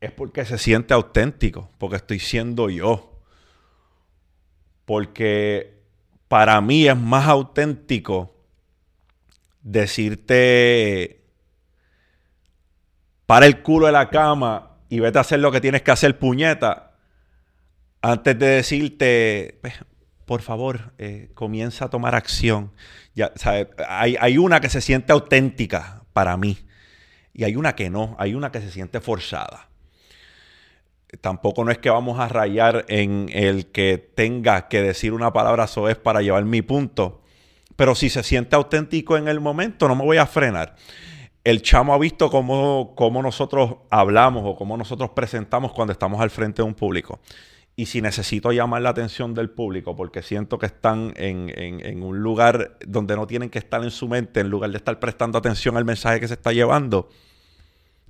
Es 0.00 0.10
porque 0.10 0.44
se 0.44 0.58
siente 0.58 0.92
auténtico, 0.92 1.70
porque 1.78 1.96
estoy 1.96 2.18
siendo 2.18 2.68
yo. 2.68 3.22
Porque 4.84 5.84
para 6.26 6.60
mí 6.60 6.88
es 6.88 6.96
más 6.96 7.28
auténtico 7.28 8.34
decirte 9.62 11.22
para 13.26 13.46
el 13.46 13.62
culo 13.62 13.86
de 13.86 13.92
la 13.92 14.10
cama 14.10 14.78
y 14.88 14.98
vete 14.98 15.18
a 15.18 15.20
hacer 15.20 15.38
lo 15.38 15.52
que 15.52 15.60
tienes 15.60 15.82
que 15.82 15.92
hacer, 15.92 16.18
puñeta, 16.18 16.96
antes 18.02 18.36
de 18.36 18.46
decirte, 18.46 19.60
por 20.24 20.42
favor, 20.42 20.92
eh, 20.98 21.30
comienza 21.34 21.84
a 21.84 21.90
tomar 21.90 22.16
acción. 22.16 22.72
Ya, 23.14 23.32
hay, 23.88 24.16
hay, 24.18 24.38
una 24.38 24.58
que 24.60 24.68
se 24.68 24.80
siente 24.80 25.12
auténtica 25.12 25.95
para 26.16 26.38
mí 26.38 26.56
y 27.34 27.44
hay 27.44 27.56
una 27.56 27.76
que 27.76 27.90
no, 27.90 28.16
hay 28.18 28.34
una 28.34 28.50
que 28.50 28.62
se 28.62 28.70
siente 28.70 29.02
forzada. 29.02 29.68
Tampoco 31.20 31.62
no 31.62 31.70
es 31.70 31.76
que 31.76 31.90
vamos 31.90 32.18
a 32.18 32.26
rayar 32.26 32.86
en 32.88 33.28
el 33.34 33.66
que 33.66 33.98
tenga 33.98 34.66
que 34.68 34.80
decir 34.80 35.12
una 35.12 35.34
palabra 35.34 35.66
soez 35.66 35.98
para 35.98 36.22
llevar 36.22 36.46
mi 36.46 36.62
punto, 36.62 37.20
pero 37.76 37.94
si 37.94 38.08
se 38.08 38.22
siente 38.22 38.56
auténtico 38.56 39.18
en 39.18 39.28
el 39.28 39.40
momento, 39.40 39.88
no 39.88 39.94
me 39.94 40.04
voy 40.04 40.16
a 40.16 40.24
frenar. 40.24 40.76
El 41.44 41.60
chamo 41.60 41.92
ha 41.92 41.98
visto 41.98 42.30
cómo, 42.30 42.94
cómo 42.96 43.20
nosotros 43.20 43.76
hablamos 43.90 44.42
o 44.46 44.56
cómo 44.56 44.78
nosotros 44.78 45.10
presentamos 45.10 45.72
cuando 45.72 45.92
estamos 45.92 46.18
al 46.22 46.30
frente 46.30 46.62
de 46.62 46.68
un 46.68 46.74
público 46.74 47.20
y 47.78 47.86
si 47.86 48.00
necesito 48.00 48.52
llamar 48.52 48.80
la 48.80 48.88
atención 48.88 49.34
del 49.34 49.50
público 49.50 49.94
porque 49.94 50.22
siento 50.22 50.58
que 50.58 50.64
están 50.64 51.12
en, 51.16 52.02
un 52.02 52.20
lugar 52.20 52.78
donde 52.86 53.14
no 53.14 53.26
tienen 53.26 53.50
que 53.50 53.58
estar 53.58 53.84
en 53.84 53.90
su 53.90 54.08
mente, 54.08 54.40
en 54.40 54.48
lugar 54.48 54.70
de 54.70 54.78
estar 54.78 54.98
prestando 54.98 55.36
atención 55.36 55.76
al 55.76 55.84
mensaje 55.84 56.18
que 56.18 56.26
se 56.26 56.34
está 56.34 56.52
llevando, 56.52 57.10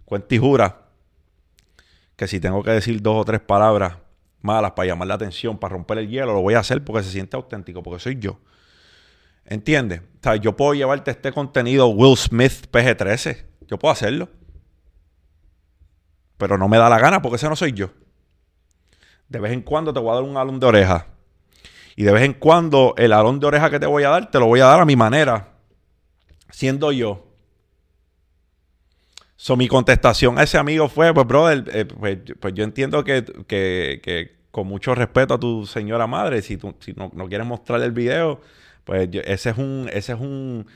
cuenta 0.05 0.33
y 0.37 0.39
jura 0.39 0.83
que 2.15 2.29
si 2.29 2.39
tengo 2.39 2.63
que 2.63 2.71
decir 2.71 3.03
dos 3.03 3.23
o 3.23 3.25
tres 3.25 3.41
palabras 3.41 3.99
malas 4.41 4.71
para 4.71 4.87
llamar 4.87 5.09
la 5.09 5.15
atención, 5.15 5.59
para 5.59 5.73
romper 5.73 5.99
el 5.99 6.09
hielo, 6.09 6.33
lo 6.33 6.43
voy 6.43 6.55
a 6.55 6.61
hacer 6.61 6.85
porque 6.85 7.03
se 7.03 7.11
siente 7.11 7.37
auténtico, 7.37 7.83
porque 7.83 8.01
soy 8.01 8.19
yo. 8.21 8.39
¿Entiendes? 9.45 10.01
O 10.01 10.23
sea, 10.23 10.37
yo 10.37 10.57
puedo 10.57 10.75
llevarte 10.75 11.11
este 11.11 11.33
contenido 11.33 11.89
Will 11.89 12.17
Smith 12.17 12.69
PG-13. 12.71 13.45
Yo 13.67 13.79
puedo 13.79 13.93
hacerlo. 13.93 14.29
Pero 16.37 16.57
no 16.57 16.69
me 16.69 16.79
da 16.79 16.89
la 16.89 16.99
gana 16.99 17.21
porque 17.21 17.37
ese 17.37 17.49
no 17.49 17.57
soy 17.57 17.73
yo. 17.73 17.91
De 19.29 19.41
vez 19.41 19.53
en 19.53 19.63
cuando 19.63 19.93
te 19.93 20.01
voy 20.01 20.11
a 20.11 20.15
dar 20.15 20.23
un 20.23 20.37
alón 20.37 20.61
de 20.61 20.67
oreja. 20.67 21.07
Y 21.97 22.05
de 22.05 22.13
vez 22.13 22.23
en 22.23 22.35
cuando 22.35 22.95
el 22.97 23.13
alón 23.13 23.41
de 23.41 23.47
oreja 23.47 23.71
que 23.71 23.81
te 23.81 23.87
voy 23.87 24.05
a 24.05 24.11
dar, 24.11 24.31
te 24.31 24.39
lo 24.39 24.47
voy 24.47 24.61
a 24.61 24.67
dar 24.67 24.81
a 24.81 24.85
mi 24.85 24.97
manera. 24.97 25.55
Siendo 26.51 26.93
yo. 26.93 27.27
So, 29.37 29.57
mi 29.57 29.69
contestación 29.69 30.39
a 30.39 30.43
ese 30.43 30.59
amigo 30.59 30.89
fue, 30.89 31.13
pues, 31.13 31.27
brother, 31.27 31.65
eh, 31.73 31.85
pues, 31.85 32.19
pues, 32.41 32.55
yo 32.55 32.65
entiendo 32.65 33.05
que, 33.05 34.37
con 34.51 34.67
mucho 34.67 34.95
respeto 34.95 35.35
a 35.35 35.41
tu 35.41 35.67
señora 35.67 36.07
madre, 36.07 36.41
si, 36.43 36.57
tú, 36.57 36.75
si 36.81 36.93
no, 36.93 37.11
no 37.15 37.29
quieres 37.29 37.47
mostrarle 37.47 37.87
el 37.87 37.93
video, 37.93 38.41
pues 38.85 39.09
ese 39.13 39.51
es 39.51 39.59
un, 39.59 39.91
ese 39.93 40.13
es 40.15 40.21
un, 40.21 40.67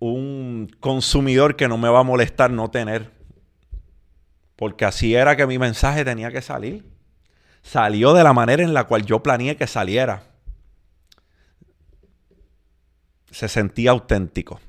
un 0.00 0.70
consumidor 0.80 1.54
que 1.54 1.68
no 1.68 1.78
me 1.78 1.88
va 1.88 2.00
a 2.00 2.02
molestar 2.02 2.50
no 2.50 2.70
tener. 2.70 3.10
Porque 4.56 4.84
así 4.84 5.14
era 5.14 5.36
que 5.36 5.46
mi 5.46 5.58
mensaje 5.58 6.04
tenía 6.04 6.30
que 6.32 6.42
salir. 6.42 6.84
Salió 7.62 8.12
de 8.14 8.24
la 8.24 8.32
manera 8.32 8.62
en 8.62 8.74
la 8.74 8.84
cual 8.84 9.04
yo 9.04 9.22
planeé 9.22 9.56
que 9.56 9.66
saliera. 9.66 10.22
Se 13.30 13.48
sentía 13.48 13.90
auténtico. 13.90 14.60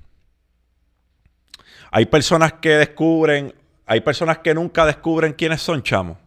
Hay 1.92 2.06
personas 2.06 2.54
que 2.54 2.70
descubren, 2.70 3.54
hay 3.86 4.02
personas 4.02 4.40
que 4.40 4.54
nunca 4.54 4.86
descubren 4.86 5.34
quiénes 5.34 5.62
son, 5.62 5.82
chamo. 5.84 6.18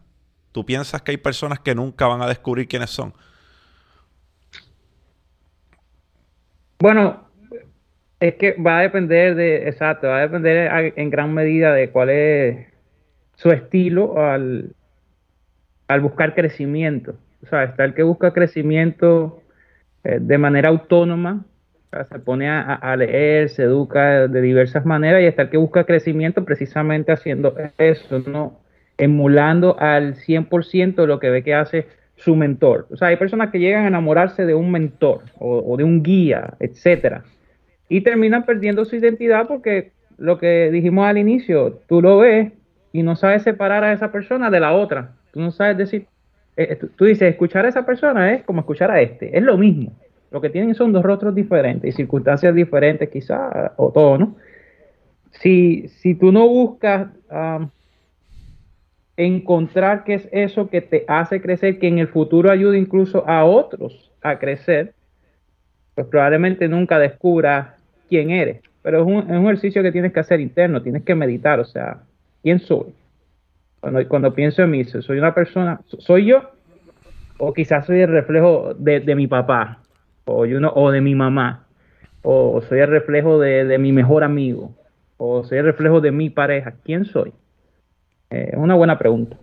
¿Tú 0.51 0.65
piensas 0.65 1.01
que 1.01 1.11
hay 1.11 1.17
personas 1.17 1.59
que 1.59 1.75
nunca 1.75 2.07
van 2.07 2.21
a 2.21 2.27
descubrir 2.27 2.67
quiénes 2.67 2.89
son? 2.89 3.13
Bueno, 6.79 7.27
es 8.19 8.35
que 8.35 8.53
va 8.53 8.79
a 8.79 8.81
depender 8.81 9.35
de, 9.35 9.67
exacto, 9.67 10.07
va 10.07 10.17
a 10.19 10.21
depender 10.21 10.93
en 10.95 11.09
gran 11.09 11.33
medida 11.33 11.73
de 11.73 11.89
cuál 11.89 12.09
es 12.09 12.67
su 13.35 13.51
estilo 13.51 14.21
al, 14.21 14.75
al 15.87 16.01
buscar 16.01 16.35
crecimiento. 16.35 17.15
O 17.43 17.47
sea, 17.47 17.63
está 17.63 17.85
el 17.85 17.93
que 17.93 18.03
busca 18.03 18.33
crecimiento 18.33 19.41
eh, 20.03 20.19
de 20.19 20.37
manera 20.37 20.69
autónoma, 20.69 21.45
se 22.11 22.19
pone 22.19 22.49
a, 22.49 22.95
leer, 22.97 23.49
se 23.49 23.63
educa 23.63 24.27
de 24.27 24.41
diversas 24.41 24.85
maneras, 24.85 25.21
y 25.21 25.25
está 25.25 25.43
el 25.43 25.49
que 25.49 25.57
busca 25.57 25.85
crecimiento 25.85 26.43
precisamente 26.43 27.11
haciendo 27.11 27.55
eso, 27.77 28.19
¿no? 28.27 28.59
Emulando 28.97 29.79
al 29.79 30.15
100% 30.15 31.05
lo 31.05 31.19
que 31.19 31.29
ve 31.29 31.43
que 31.43 31.53
hace 31.53 31.87
su 32.15 32.35
mentor. 32.35 32.87
O 32.91 32.97
sea, 32.97 33.09
hay 33.09 33.17
personas 33.17 33.49
que 33.49 33.59
llegan 33.59 33.85
a 33.85 33.87
enamorarse 33.87 34.45
de 34.45 34.53
un 34.53 34.71
mentor 34.71 35.21
o, 35.39 35.77
de 35.77 35.83
un 35.83 36.03
guía, 36.03 36.55
etcétera, 36.59 37.23
y 37.87 38.01
terminan 38.01 38.45
perdiendo 38.45 38.83
su 38.83 38.95
identidad 38.95 39.47
porque 39.47 39.91
lo 40.17 40.37
que 40.37 40.69
dijimos 40.71 41.07
al 41.07 41.17
inicio, 41.17 41.81
tú 41.87 42.01
lo 42.01 42.19
ves 42.19 42.51
y 42.95 43.03
no 43.03 43.17
sabes 43.17 43.43
separar 43.43 43.83
a 43.83 43.91
esa 43.91 44.09
persona 44.09 44.49
de 44.49 44.61
la 44.61 44.73
otra. 44.73 45.11
Tú 45.33 45.41
no 45.41 45.51
sabes 45.51 45.77
decir, 45.77 46.07
eh, 46.55 46.79
tú, 46.95 47.03
dices, 47.03 47.29
escuchar 47.29 47.65
a 47.65 47.67
esa 47.67 47.85
persona 47.85 48.33
es 48.33 48.43
como 48.43 48.61
escuchar 48.61 48.89
a 48.89 49.01
este, 49.01 49.37
es 49.37 49.43
lo 49.43 49.57
mismo. 49.57 49.91
Lo 50.31 50.39
que 50.39 50.49
tienen 50.49 50.73
son 50.75 50.93
dos 50.93 51.03
rostros 51.03 51.35
diferentes 51.35 51.89
y 51.89 51.91
circunstancias 51.91 52.55
diferentes 52.55 53.09
quizás, 53.09 53.73
o 53.75 53.91
todo, 53.91 54.17
¿no? 54.17 54.37
Si, 55.41 55.89
si 55.89 56.15
tú 56.15 56.31
no 56.31 56.47
buscas 56.47 57.07
encontrar 59.17 60.05
qué 60.05 60.13
es 60.13 60.29
eso 60.31 60.69
que 60.69 60.79
te 60.79 61.03
hace 61.09 61.41
crecer, 61.41 61.79
que 61.79 61.89
en 61.89 61.99
el 61.99 62.07
futuro 62.07 62.49
ayude 62.49 62.77
incluso 62.77 63.27
a 63.27 63.43
otros 63.43 64.13
a 64.21 64.39
crecer, 64.39 64.93
pues 65.95 66.07
probablemente 66.07 66.69
nunca 66.69 66.97
descubras 66.97 67.75
quién 68.07 68.29
eres. 68.29 68.61
Pero 68.81 69.01
es 69.01 69.05
un, 69.05 69.17
es 69.29 69.37
un 69.37 69.43
ejercicio 69.47 69.83
que 69.83 69.91
tienes 69.91 70.13
que 70.13 70.21
hacer 70.21 70.39
interno, 70.39 70.81
tienes 70.81 71.03
que 71.03 71.15
meditar, 71.15 71.59
o 71.59 71.65
sea, 71.65 72.03
¿quién 72.45 72.59
soy? 72.59 72.93
Cuando, 74.07 74.35
pienso 74.35 74.61
en 74.61 74.69
mí, 74.69 74.83
¿soy 74.83 75.17
una 75.17 75.33
persona, 75.33 75.81
soy 75.97 76.27
yo? 76.27 76.51
O 77.39 77.53
quizás 77.53 77.87
soy 77.87 78.01
el 78.01 78.09
reflejo 78.09 78.75
de, 78.77 79.15
mi 79.15 79.25
papá, 79.25 79.79
o, 80.25 80.45
yo 80.45 80.59
o 80.73 80.91
de 80.91 81.01
mi 81.01 81.15
mamá, 81.15 81.65
o 82.21 82.61
soy 82.61 82.81
el 82.81 82.87
reflejo 82.87 83.39
de, 83.39 83.77
mi 83.79 83.91
mejor 83.91 84.23
amigo, 84.23 84.75
o 85.17 85.43
soy 85.43 85.57
el 85.57 85.65
reflejo 85.65 86.01
de 86.01 86.11
mi 86.11 86.29
pareja. 86.29 86.75
¿Quién 86.83 87.05
soy? 87.05 87.33
Es 88.29 88.53
eh, 88.53 88.57
una 88.57 88.75
buena 88.75 88.99
pregunta. 88.99 89.37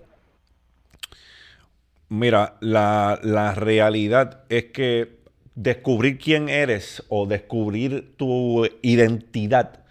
Mira, 2.09 2.55
la, 2.61 3.55
realidad 3.57 4.45
es 4.49 4.67
que 4.67 5.19
descubrir 5.57 6.19
quién 6.19 6.49
eres 6.49 7.05
o 7.09 7.27
descubrir 7.27 8.17
tu 8.17 8.65
identidad 8.81 9.82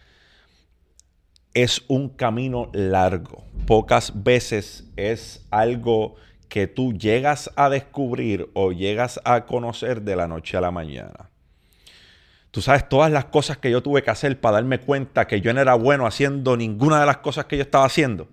es 1.54 1.84
un 1.88 2.10
camino 2.10 2.70
largo. 2.74 3.44
Pocas 3.68 4.24
veces 4.24 4.86
es 4.96 5.46
algo 5.52 6.16
que 6.50 6.68
tú 6.68 6.94
llegas 6.94 7.50
a 7.56 7.70
descubrir 7.70 8.50
o 8.54 8.72
llegas 8.72 9.20
a 9.24 9.46
conocer 9.46 10.02
de 10.02 10.16
la 10.16 10.28
noche 10.28 10.58
a 10.58 10.62
la 10.62 10.72
mañana. 10.72 11.30
Tú 12.52 12.62
sabes 12.62 12.90
todas 12.90 13.10
las 13.10 13.26
cosas 13.26 13.58
que 13.58 13.72
yo 13.72 13.82
tuve 13.82 14.04
que 14.04 14.12
hacer 14.12 14.40
para 14.42 14.56
darme 14.56 14.80
cuenta 14.80 15.26
que 15.26 15.40
yo 15.40 15.54
no 15.54 15.62
era 15.62 15.76
bueno 15.76 16.06
haciendo 16.06 16.58
ninguna 16.58 17.00
de 17.00 17.06
las 17.06 17.18
cosas 17.18 17.46
que 17.46 17.56
yo 17.56 17.64
estaba 17.64 17.86
haciendo. 17.86 18.28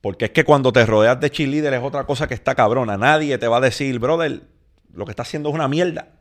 Porque 0.00 0.26
es 0.26 0.30
que 0.30 0.44
cuando 0.44 0.72
te 0.72 0.86
rodeas 0.86 1.18
de 1.18 1.30
cheerleader 1.30 1.74
es 1.74 1.82
otra 1.82 2.04
cosa 2.04 2.28
que 2.28 2.34
está 2.34 2.54
cabrona. 2.54 2.96
Nadie 2.96 3.36
te 3.38 3.48
va 3.48 3.56
a 3.56 3.60
decir, 3.60 3.98
brother, 3.98 4.42
lo 4.92 5.04
que 5.04 5.10
está 5.10 5.22
haciendo 5.22 5.48
es 5.48 5.54
una 5.56 5.66
mierda. 5.66 6.17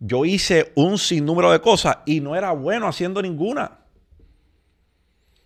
Yo 0.00 0.24
hice 0.24 0.72
un 0.74 0.98
sinnúmero 0.98 1.52
de 1.52 1.60
cosas 1.60 1.98
y 2.06 2.20
no 2.20 2.34
era 2.34 2.52
bueno 2.52 2.88
haciendo 2.88 3.20
ninguna. 3.20 3.80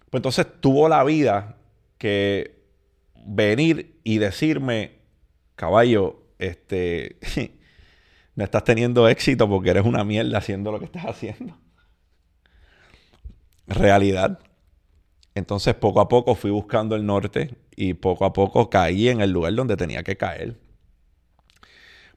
Pues 0.08 0.20
entonces 0.20 0.46
tuvo 0.60 0.88
la 0.88 1.02
vida 1.02 1.56
que 1.98 2.62
venir 3.26 4.00
y 4.04 4.18
decirme, 4.18 5.00
caballo, 5.56 6.22
este, 6.38 7.18
no 8.36 8.44
estás 8.44 8.62
teniendo 8.62 9.08
éxito 9.08 9.48
porque 9.48 9.70
eres 9.70 9.84
una 9.84 10.04
mierda 10.04 10.38
haciendo 10.38 10.70
lo 10.70 10.78
que 10.78 10.84
estás 10.84 11.04
haciendo. 11.04 11.58
Realidad. 13.66 14.38
Entonces 15.34 15.74
poco 15.74 16.00
a 16.00 16.08
poco 16.08 16.36
fui 16.36 16.52
buscando 16.52 16.94
el 16.94 17.04
norte 17.04 17.56
y 17.74 17.94
poco 17.94 18.24
a 18.24 18.32
poco 18.32 18.70
caí 18.70 19.08
en 19.08 19.20
el 19.20 19.32
lugar 19.32 19.52
donde 19.54 19.76
tenía 19.76 20.04
que 20.04 20.16
caer. 20.16 20.60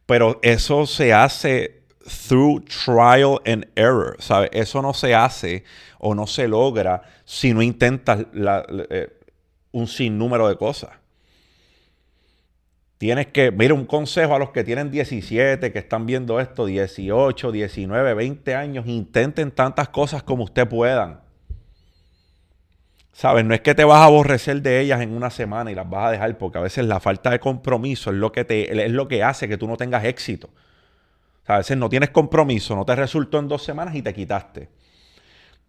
Pero 0.05 0.39
eso 0.43 0.85
se 0.85 1.13
hace 1.13 1.86
through 2.07 2.63
trial 2.65 3.39
and 3.45 3.67
error, 3.75 4.15
¿sabes? 4.19 4.49
Eso 4.53 4.81
no 4.81 4.93
se 4.93 5.13
hace 5.13 5.63
o 5.99 6.15
no 6.15 6.27
se 6.27 6.47
logra 6.47 7.01
si 7.25 7.53
no 7.53 7.61
intentas 7.61 8.25
eh, 8.33 9.09
un 9.71 9.87
sinnúmero 9.87 10.47
de 10.47 10.55
cosas. 10.55 10.91
Tienes 12.97 13.27
que, 13.27 13.51
mira, 13.51 13.75
un 13.75 13.85
consejo 13.85 14.33
a 14.33 14.39
los 14.39 14.49
que 14.49 14.63
tienen 14.63 14.89
17, 14.89 15.71
que 15.71 15.79
están 15.79 16.07
viendo 16.07 16.39
esto, 16.39 16.65
18, 16.65 17.51
19, 17.51 18.13
20 18.15 18.55
años, 18.55 18.87
intenten 18.87 19.51
tantas 19.51 19.89
cosas 19.89 20.23
como 20.23 20.45
usted 20.45 20.67
puedan. 20.67 21.21
¿Sabes? 23.11 23.45
No 23.45 23.53
es 23.53 23.61
que 23.61 23.75
te 23.75 23.83
vas 23.83 23.97
a 23.97 24.05
aborrecer 24.05 24.61
de 24.61 24.79
ellas 24.79 25.01
en 25.01 25.15
una 25.15 25.29
semana 25.29 25.71
y 25.71 25.75
las 25.75 25.87
vas 25.89 26.07
a 26.07 26.11
dejar, 26.11 26.37
porque 26.37 26.57
a 26.57 26.61
veces 26.61 26.85
la 26.85 26.99
falta 26.99 27.29
de 27.29 27.39
compromiso 27.39 28.09
es 28.09 28.15
lo 28.15 28.31
que, 28.31 28.45
te, 28.45 28.85
es 28.85 28.91
lo 28.91 29.07
que 29.07 29.23
hace 29.23 29.47
que 29.47 29.57
tú 29.57 29.67
no 29.67 29.77
tengas 29.77 30.03
éxito. 30.03 30.49
A 31.47 31.57
veces 31.57 31.77
no 31.77 31.87
tienes 31.89 32.09
compromiso, 32.09 32.75
no 32.75 32.85
te 32.85 32.95
resultó 32.95 33.39
en 33.39 33.47
dos 33.47 33.63
semanas 33.63 33.95
y 33.95 34.01
te 34.01 34.13
quitaste. 34.13 34.69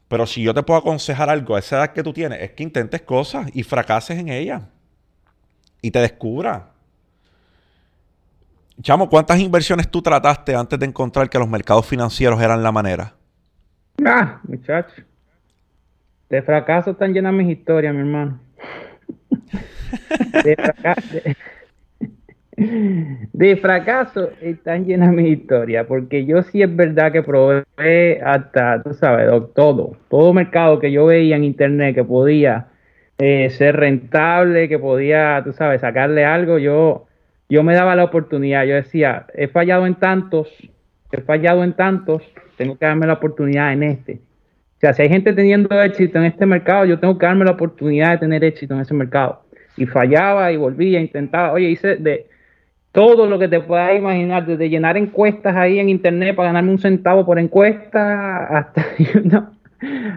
Pero 0.08 0.26
si 0.26 0.42
yo 0.42 0.52
te 0.52 0.62
puedo 0.62 0.80
aconsejar 0.80 1.30
algo 1.30 1.54
a 1.54 1.60
esa 1.60 1.76
edad 1.76 1.92
que 1.92 2.02
tú 2.02 2.12
tienes, 2.12 2.40
es 2.40 2.50
que 2.52 2.62
intentes 2.62 3.02
cosas 3.02 3.48
y 3.54 3.62
fracases 3.62 4.18
en 4.18 4.28
ellas. 4.28 4.62
Y 5.80 5.90
te 5.90 6.00
descubras. 6.00 6.62
Chamo, 8.82 9.08
¿cuántas 9.08 9.38
inversiones 9.38 9.88
tú 9.88 10.02
trataste 10.02 10.54
antes 10.54 10.78
de 10.78 10.86
encontrar 10.86 11.28
que 11.28 11.38
los 11.38 11.48
mercados 11.48 11.86
financieros 11.86 12.40
eran 12.40 12.62
la 12.62 12.72
manera? 12.72 13.14
Ah, 14.04 14.40
muchacho. 14.44 15.02
De 16.28 16.42
fracaso 16.42 16.92
están 16.92 17.12
llenas 17.12 17.32
mis 17.32 17.56
historias, 17.56 17.94
mi 17.94 18.00
hermano. 18.00 18.40
De, 20.44 21.36
fracaso 23.60 24.30
están 24.40 24.84
llenas 24.84 25.12
mis 25.12 25.38
historias, 25.38 25.86
porque 25.86 26.24
yo 26.24 26.42
sí 26.42 26.62
es 26.62 26.74
verdad 26.74 27.12
que 27.12 27.22
probé 27.22 28.20
hasta, 28.24 28.82
tú 28.82 28.94
sabes, 28.94 29.30
todo, 29.54 29.96
todo 30.08 30.32
mercado 30.32 30.78
que 30.78 30.90
yo 30.90 31.06
veía 31.06 31.36
en 31.36 31.44
internet 31.44 31.94
que 31.94 32.04
podía 32.04 32.68
eh, 33.18 33.50
ser 33.50 33.76
rentable, 33.76 34.68
que 34.68 34.78
podía, 34.78 35.42
tú 35.44 35.52
sabes, 35.52 35.80
sacarle 35.80 36.24
algo, 36.24 36.58
yo, 36.58 37.06
yo 37.48 37.62
me 37.62 37.74
daba 37.74 37.96
la 37.96 38.04
oportunidad, 38.04 38.64
yo 38.64 38.74
decía, 38.74 39.26
he 39.34 39.48
fallado 39.48 39.86
en 39.86 39.94
tantos, 39.94 40.48
he 41.12 41.20
fallado 41.20 41.64
en 41.64 41.74
tantos, 41.74 42.22
tengo 42.56 42.76
que 42.76 42.86
darme 42.86 43.06
la 43.06 43.14
oportunidad 43.14 43.72
en 43.72 43.82
este. 43.84 44.20
O 44.76 44.80
sea, 44.80 44.92
si 44.94 45.02
hay 45.02 45.08
gente 45.08 45.32
teniendo 45.32 45.82
éxito 45.82 46.18
en 46.18 46.24
este 46.24 46.46
mercado, 46.46 46.84
yo 46.84 47.00
tengo 47.00 47.18
que 47.18 47.26
darme 47.26 47.44
la 47.44 47.50
oportunidad 47.52 48.12
de 48.12 48.18
tener 48.18 48.44
éxito 48.44 48.74
en 48.74 48.80
ese 48.80 48.94
mercado. 48.94 49.42
y 49.76 49.86
fallaba 49.86 50.50
y 50.50 50.56
volvía, 50.56 51.00
intentaba, 51.00 51.52
oye, 51.52 51.70
hice 51.70 51.96
de 51.96 52.26
todo 52.98 53.26
lo 53.26 53.38
que 53.38 53.46
te 53.46 53.60
puedas 53.60 53.96
imaginar, 53.96 54.44
desde 54.44 54.68
llenar 54.68 54.96
encuestas 54.96 55.54
ahí 55.54 55.78
en 55.78 55.88
internet 55.88 56.34
para 56.34 56.48
ganarme 56.48 56.72
un 56.72 56.80
centavo 56.80 57.24
por 57.24 57.38
encuesta, 57.38 58.46
hasta, 58.46 58.84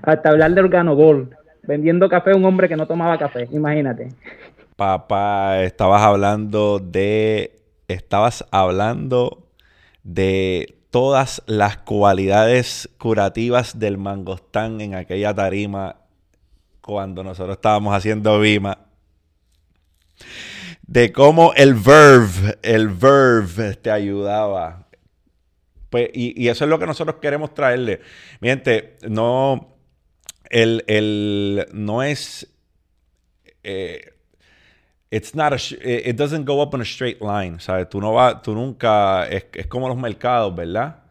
hasta 0.02 0.30
hablar 0.32 0.52
de 0.56 0.62
organogol, 0.62 1.30
vendiendo 1.62 2.10
café 2.10 2.32
a 2.32 2.36
un 2.36 2.44
hombre 2.44 2.68
que 2.68 2.76
no 2.76 2.88
tomaba 2.88 3.20
café, 3.20 3.48
imagínate. 3.52 4.10
Papá, 4.76 5.62
estabas 5.62 6.02
hablando 6.02 6.80
de, 6.80 7.52
estabas 7.88 8.48
hablando 8.50 9.44
de 10.02 10.74
todas 10.90 11.44
las 11.46 11.78
cualidades 11.78 12.90
curativas 12.98 13.78
del 13.78 14.00
mangostán 14.00 14.82
en 14.82 14.96
aquella 14.96 15.36
tarima 15.36 15.98
cuando 16.82 17.24
nosotros 17.24 17.58
estábamos 17.58 17.94
haciendo 17.94 18.40
Vima. 18.40 18.80
De 20.92 21.14
cómo 21.14 21.54
el 21.56 21.74
verb, 21.76 22.60
el 22.62 22.90
verb 22.90 23.78
te 23.82 23.90
ayudaba. 23.90 24.90
Pues, 25.90 26.10
y, 26.14 26.50
eso 26.50 26.66
es 26.66 26.70
lo 26.70 26.78
que 26.80 26.86
nosotros 26.86 27.16
queremos 27.22 27.54
traerle. 27.54 28.02
Mi 28.42 28.50
gente, 28.50 28.98
no, 29.08 29.78
el, 30.50 31.66
no 31.72 32.04
es... 32.04 32.46
Eh, 33.64 34.02
it's 35.10 35.34
not 35.34 35.54
a, 35.54 35.58
it 35.82 36.18
doesn't 36.18 36.46
go 36.46 36.62
up 36.62 36.76
in 36.76 36.82
a 36.82 36.84
straight 36.84 37.22
line, 37.22 37.62
¿sabes? 37.62 37.88
Tú 37.88 38.02
no 38.02 38.12
vas, 38.12 38.42
tú 38.42 38.54
nunca, 38.54 39.30
es, 39.30 39.46
es 39.54 39.68
como 39.68 39.88
los 39.88 39.96
mercados, 39.96 40.54
¿verdad? 40.54 41.04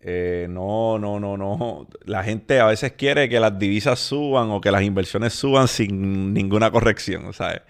Eh, 0.00 0.46
no, 0.48 0.98
no, 0.98 1.20
no, 1.20 1.36
no. 1.36 1.86
La 2.06 2.24
gente 2.24 2.60
a 2.60 2.66
veces 2.68 2.92
quiere 2.92 3.28
que 3.28 3.38
las 3.38 3.58
divisas 3.58 3.98
suban 3.98 4.50
o 4.52 4.62
que 4.62 4.70
las 4.70 4.82
inversiones 4.82 5.34
suban 5.34 5.68
sin 5.68 6.32
ninguna 6.32 6.70
corrección, 6.70 7.30
¿sabes? 7.34 7.60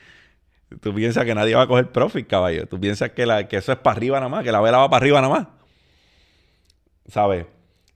Tú 0.81 0.95
piensas 0.95 1.25
que 1.25 1.35
nadie 1.35 1.55
va 1.55 1.63
a 1.63 1.67
coger 1.67 1.91
profit, 1.91 2.27
caballo. 2.27 2.67
Tú 2.67 2.79
piensas 2.79 3.11
que, 3.13 3.25
la, 3.25 3.49
que 3.49 3.57
eso 3.57 3.73
es 3.73 3.79
para 3.79 3.97
arriba 3.97 4.19
nada 4.19 4.29
más, 4.29 4.45
que 4.45 4.53
la 4.53 4.61
vela 4.61 4.79
va 4.79 4.91
para 4.91 5.03
arriba 5.03 5.21
nada 5.21 5.35
más. 5.35 5.49
¿Sabes? 7.09 7.47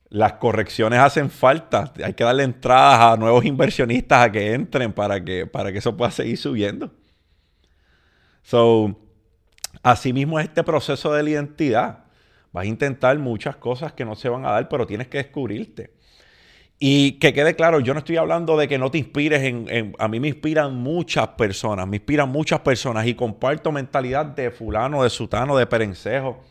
Las 0.09 0.35
correcciones 0.35 0.99
hacen 0.99 1.31
falta. 1.31 1.93
Hay 2.03 2.15
que 2.15 2.25
darle 2.25 2.45
entradas 2.45 3.01
a 3.01 3.17
nuevos 3.17 3.45
inversionistas 3.45 4.27
a 4.27 4.33
que 4.33 4.55
entren 4.55 4.93
para 4.93 5.23
que, 5.23 5.47
para 5.47 5.71
que 5.71 5.79
eso 5.79 5.97
pueda 5.97 6.11
seguir 6.11 6.39
subiendo. 6.39 6.91
So, 8.43 8.99
asimismo 9.83 10.41
es 10.41 10.47
este 10.47 10.65
proceso 10.65 11.13
de 11.13 11.23
la 11.23 11.31
identidad. 11.31 12.05
Vas 12.53 12.65
a 12.65 12.67
intentar 12.67 13.19
muchas 13.19 13.57
cosas 13.57 13.93
que 13.93 14.05
no 14.05 14.15
se 14.15 14.29
van 14.29 14.47
a 14.47 14.53
dar, 14.53 14.69
pero 14.69 14.87
tienes 14.87 15.09
que 15.09 15.19
descubrirte. 15.19 15.95
Y 16.85 17.13
que 17.21 17.33
quede 17.33 17.55
claro, 17.55 17.79
yo 17.79 17.95
no 17.95 18.01
estoy 18.01 18.17
hablando 18.17 18.57
de 18.57 18.67
que 18.67 18.77
no 18.77 18.91
te 18.91 18.99
inspires 18.99 19.41
en, 19.45 19.95
A 20.01 20.09
mí 20.09 20.19
me 20.19 20.27
inspiran 20.27 20.75
muchas 20.75 21.29
personas, 21.29 21.87
me 21.87 21.99
inspiran 21.99 22.29
muchas 22.29 22.59
personas 22.59 23.07
y 23.07 23.15
comparto 23.15 23.71
mentalidad 23.71 24.27
de 24.27 24.51
fulano, 24.51 25.05
de 25.05 25.11
sutano, 25.11 25.57
de 25.57 25.65
perencejo. 25.65 26.43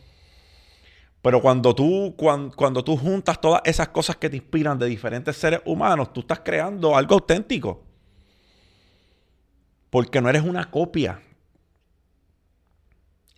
Pero 1.22 1.42
cuando 1.42 1.76
tú, 1.76 2.16
cuando, 2.16 2.56
cuando 2.56 2.82
tú 2.82 2.96
juntas 2.96 3.42
todas 3.42 3.62
esas 3.66 3.90
cosas 3.90 4.16
que 4.16 4.30
te 4.30 4.38
inspiran 4.38 4.80
de 4.80 4.86
diferentes 4.86 5.36
seres 5.36 5.60
humanos, 5.66 6.14
tú 6.14 6.22
estás 6.22 6.40
creando 6.40 6.96
algo 6.96 7.16
auténtico. 7.16 7.84
Porque 9.90 10.22
no 10.22 10.30
eres 10.30 10.44
una 10.44 10.72
copia. 10.72 11.20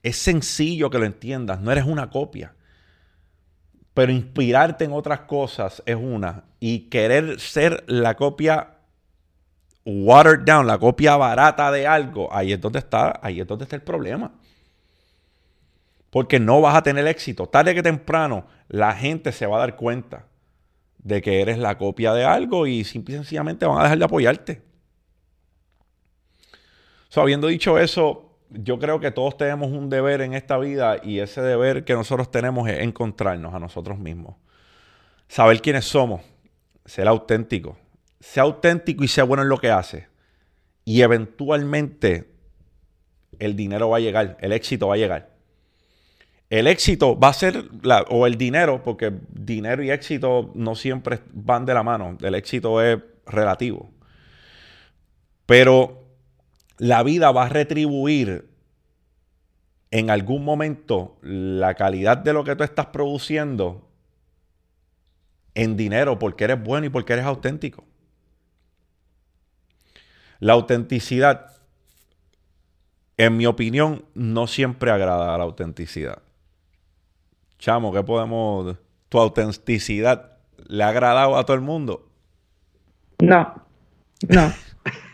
Es 0.04 0.18
sencillo 0.18 0.92
que 0.92 1.00
lo 1.00 1.06
entiendas, 1.06 1.60
no 1.60 1.72
eres 1.72 1.86
una 1.86 2.12
copia. 2.12 2.54
Pero 3.94 4.12
inspirarte 4.12 4.86
en 4.86 4.94
otras 4.94 5.22
cosas 5.22 5.84
es 5.86 5.96
una. 5.96 6.46
Y 6.60 6.90
querer 6.90 7.40
ser 7.40 7.84
la 7.88 8.16
copia 8.16 8.74
watered 9.86 10.46
down, 10.46 10.66
la 10.66 10.78
copia 10.78 11.18
barata 11.18 11.72
de 11.72 11.86
algo, 11.86 12.34
ahí 12.34 12.54
es 12.54 12.62
donde 12.62 12.80
está, 12.80 13.20
ahí 13.22 13.42
es 13.42 13.48
donde 13.48 13.64
está 13.64 13.76
el 13.76 13.82
problema. 13.82 14.32
Porque 16.10 16.40
no 16.40 16.62
vas 16.62 16.76
a 16.76 16.84
tener 16.84 17.08
éxito. 17.08 17.48
Tarde 17.48 17.74
que 17.74 17.84
temprano, 17.84 18.46
la 18.68 18.94
gente 18.94 19.32
se 19.32 19.46
va 19.46 19.58
a 19.58 19.60
dar 19.60 19.76
cuenta 19.76 20.28
de 21.00 21.22
que 21.22 21.42
eres 21.42 21.58
la 21.58 21.78
copia 21.78 22.14
de 22.14 22.24
algo 22.24 22.66
y 22.66 22.84
simple 22.84 23.16
y 23.16 23.18
sencillamente 23.18 23.66
van 23.66 23.80
a 23.80 23.84
dejar 23.84 23.98
de 23.98 24.06
apoyarte. 24.06 24.62
So, 27.10 27.22
habiendo 27.22 27.48
dicho 27.48 27.78
eso, 27.78 28.33
yo 28.54 28.80
creo 28.80 29.00
que 29.00 29.12
todos 29.12 29.38
tenemos 29.38 29.72
un 29.72 29.90
deber 29.90 30.22
en 30.22 30.34
esta 30.34 30.58
vida 30.58 30.98
y 31.04 31.20
ese 31.20 31.42
deber 31.42 31.84
que 31.86 31.94
nosotros 31.94 32.30
tenemos 32.30 32.70
es 32.70 32.80
encontrarnos 32.80 33.54
a 33.54 33.60
nosotros 33.60 33.98
mismos. 33.98 34.36
Saber 35.28 35.62
quiénes 35.62 35.86
somos, 35.86 36.22
ser 36.86 37.08
auténtico. 37.08 37.78
Sea 38.20 38.44
auténtico 38.44 39.04
y 39.04 39.08
sea 39.08 39.24
bueno 39.24 39.44
en 39.44 39.50
lo 39.50 39.58
que 39.58 39.72
hace. 39.72 40.08
Y 40.86 41.02
eventualmente 41.02 42.32
el 43.40 43.56
dinero 43.56 43.90
va 43.90 43.98
a 43.98 44.02
llegar, 44.02 44.38
el 44.40 44.52
éxito 44.52 44.88
va 44.88 44.96
a 44.96 44.98
llegar. 44.98 45.34
El 46.50 46.68
éxito 46.68 47.18
va 47.20 47.30
a 47.30 47.34
ser, 47.34 47.66
o 48.10 48.28
el 48.28 48.38
dinero, 48.38 48.84
porque 48.84 49.12
dinero 49.30 49.82
y 49.82 49.90
éxito 49.90 50.52
no 50.54 50.76
siempre 50.76 51.20
van 51.34 51.66
de 51.66 51.74
la 51.74 51.82
mano. 51.82 52.16
El 52.22 52.36
éxito 52.36 52.80
es 52.82 53.00
relativo. 53.26 53.90
Pero 55.48 56.03
la 56.78 57.04
vida 57.04 57.32
va 57.32 57.46
a 57.46 57.50
retribuir 57.50 58.50
en 59.92 60.10
algún 60.10 60.44
momento 60.44 61.18
la 61.22 61.76
calidad 61.76 62.18
de 62.18 62.34
lo 62.34 62.44
que 62.44 62.56
tú 62.56 62.64
estás 62.64 62.88
produciendo 62.88 63.88
en 65.54 65.78
dinero 65.78 66.18
porque 66.18 66.46
eres 66.46 66.64
bueno 66.64 66.88
y 66.88 66.90
porque 66.90 67.14
eres 67.14 67.26
auténtico. 67.26 67.84
La 70.40 70.54
autenticidad, 70.54 71.58
en 73.18 73.38
mi 73.38 73.46
opinión, 73.46 74.04
no 74.16 74.48
siempre 74.48 74.92
agrada 74.92 75.34
a 75.34 75.38
la 75.38 75.44
autenticidad. 75.44 76.24
Chamo, 77.60 77.94
¿qué 77.94 78.04
podemos... 78.04 78.76
¿Tu 79.10 79.20
autenticidad 79.20 80.38
le 80.68 80.84
ha 80.84 80.88
agradado 80.88 81.38
a 81.38 81.46
todo 81.46 81.56
el 81.56 81.62
mundo? 81.62 82.10
No, 83.20 83.64
no. 84.28 84.54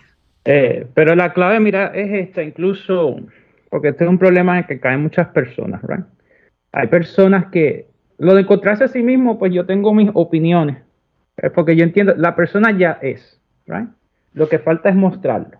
Eh, 0.51 0.87
pero 0.95 1.13
la 1.15 1.31
clave, 1.31 1.59
mira, 1.59 1.91
es 1.93 2.09
esta, 2.27 2.41
incluso, 2.41 3.17
porque 3.69 3.89
este 3.89 4.03
es 4.03 4.09
un 4.09 4.17
problema 4.17 4.53
en 4.53 4.57
el 4.63 4.65
que 4.65 4.79
caen 4.79 5.03
muchas 5.03 5.27
personas, 5.27 5.79
¿right? 5.83 6.03
Hay 6.71 6.87
personas 6.87 7.51
que, 7.51 7.85
lo 8.17 8.33
de 8.33 8.41
encontrarse 8.41 8.83
a 8.83 8.87
sí 8.87 9.03
mismo, 9.03 9.37
pues 9.37 9.53
yo 9.53 9.67
tengo 9.67 9.93
mis 9.93 10.09
opiniones, 10.15 10.77
eh, 11.37 11.51
porque 11.51 11.75
yo 11.75 11.83
entiendo, 11.83 12.15
la 12.17 12.35
persona 12.35 12.75
ya 12.75 12.97
es, 12.99 13.39
¿right? 13.67 13.89
Lo 14.33 14.49
que 14.49 14.57
falta 14.57 14.89
es 14.89 14.95
mostrarlo. 14.95 15.59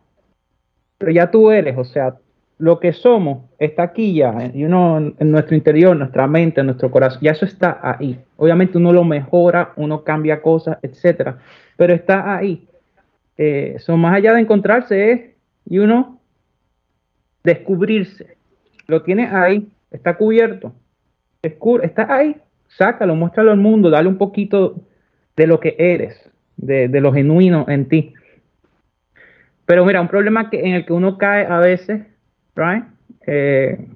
Pero 0.98 1.12
ya 1.12 1.30
tú 1.30 1.52
eres, 1.52 1.78
o 1.78 1.84
sea, 1.84 2.16
lo 2.58 2.80
que 2.80 2.92
somos 2.92 3.46
está 3.60 3.84
aquí 3.84 4.16
ya, 4.16 4.50
y 4.52 4.66
uno 4.66 4.98
en 4.98 5.32
nuestro 5.32 5.56
interior, 5.56 5.96
nuestra 5.96 6.26
mente, 6.26 6.64
nuestro 6.64 6.90
corazón, 6.90 7.22
ya 7.22 7.34
eso 7.34 7.46
está 7.46 7.80
ahí. 7.84 8.20
Obviamente 8.38 8.80
uno 8.80 8.92
lo 8.92 9.04
mejora, 9.04 9.72
uno 9.76 10.04
cambia 10.04 10.42
cosas, 10.42 10.80
etcétera, 10.82 11.38
pero 11.78 11.94
está 11.94 12.36
ahí 12.36 12.69
eh, 13.42 13.78
son 13.80 14.02
más 14.02 14.14
allá 14.14 14.34
de 14.34 14.42
encontrarse 14.42 15.12
es, 15.14 15.22
y 15.66 15.80
uno, 15.80 16.20
descubrirse. 17.42 18.36
Lo 18.86 19.02
tienes 19.02 19.32
ahí, 19.32 19.72
está 19.92 20.18
cubierto, 20.18 20.74
está 21.42 22.14
ahí, 22.14 22.36
sácalo, 22.68 23.16
muéstralo 23.16 23.52
al 23.52 23.58
mundo, 23.58 23.90
dale 23.90 24.10
un 24.10 24.18
poquito 24.18 24.82
de 25.38 25.48
lo 25.48 25.62
que 25.62 25.74
eres, 25.80 26.30
de, 26.58 26.90
lo 27.00 27.14
genuino 27.14 27.66
en 27.70 27.88
ti. 27.88 28.14
Pero 29.66 29.86
mira, 29.86 30.02
un 30.02 30.10
problema 30.10 30.50
que, 30.50 30.60
en 30.60 30.74
el 30.74 30.86
que 30.86 30.92
uno 30.92 31.18
cae 31.18 31.46
a 31.46 31.60
veces, 31.60 32.02
right? 32.58 32.84
Eh, 33.26 33.88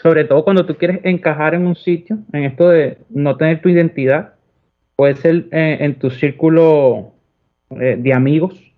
sobre 0.00 0.26
todo 0.26 0.44
cuando 0.44 0.64
tú 0.64 0.76
quieres 0.76 1.00
encajar 1.02 1.54
en 1.54 1.66
un 1.66 1.74
sitio, 1.74 2.20
en 2.32 2.44
esto 2.44 2.68
de 2.68 2.98
no 3.08 3.36
tener 3.36 3.62
tu 3.62 3.68
identidad, 3.68 4.34
puede 4.94 5.16
ser 5.16 5.46
eh, 5.50 5.78
en 5.80 5.96
tu 5.96 6.08
círculo 6.10 7.14
eh, 7.70 7.96
de 7.98 8.12
amigos, 8.12 8.72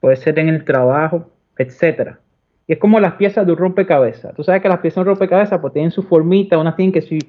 puede 0.00 0.16
ser 0.16 0.38
en 0.38 0.48
el 0.48 0.64
trabajo, 0.64 1.30
etcétera. 1.56 2.18
Y 2.66 2.72
es 2.74 2.78
como 2.78 3.00
las 3.00 3.14
piezas 3.14 3.46
de 3.46 3.52
un 3.52 3.58
rompecabezas. 3.58 4.34
Tú 4.34 4.42
sabes 4.42 4.62
que 4.62 4.68
las 4.68 4.80
piezas 4.80 4.96
de 4.96 5.00
un 5.02 5.06
rompecabezas 5.16 5.60
pues 5.60 5.72
tienen 5.72 5.90
su 5.90 6.02
formita, 6.02 6.58
unas 6.58 6.76
tienen 6.76 6.92
que 6.92 7.02
ser 7.02 7.20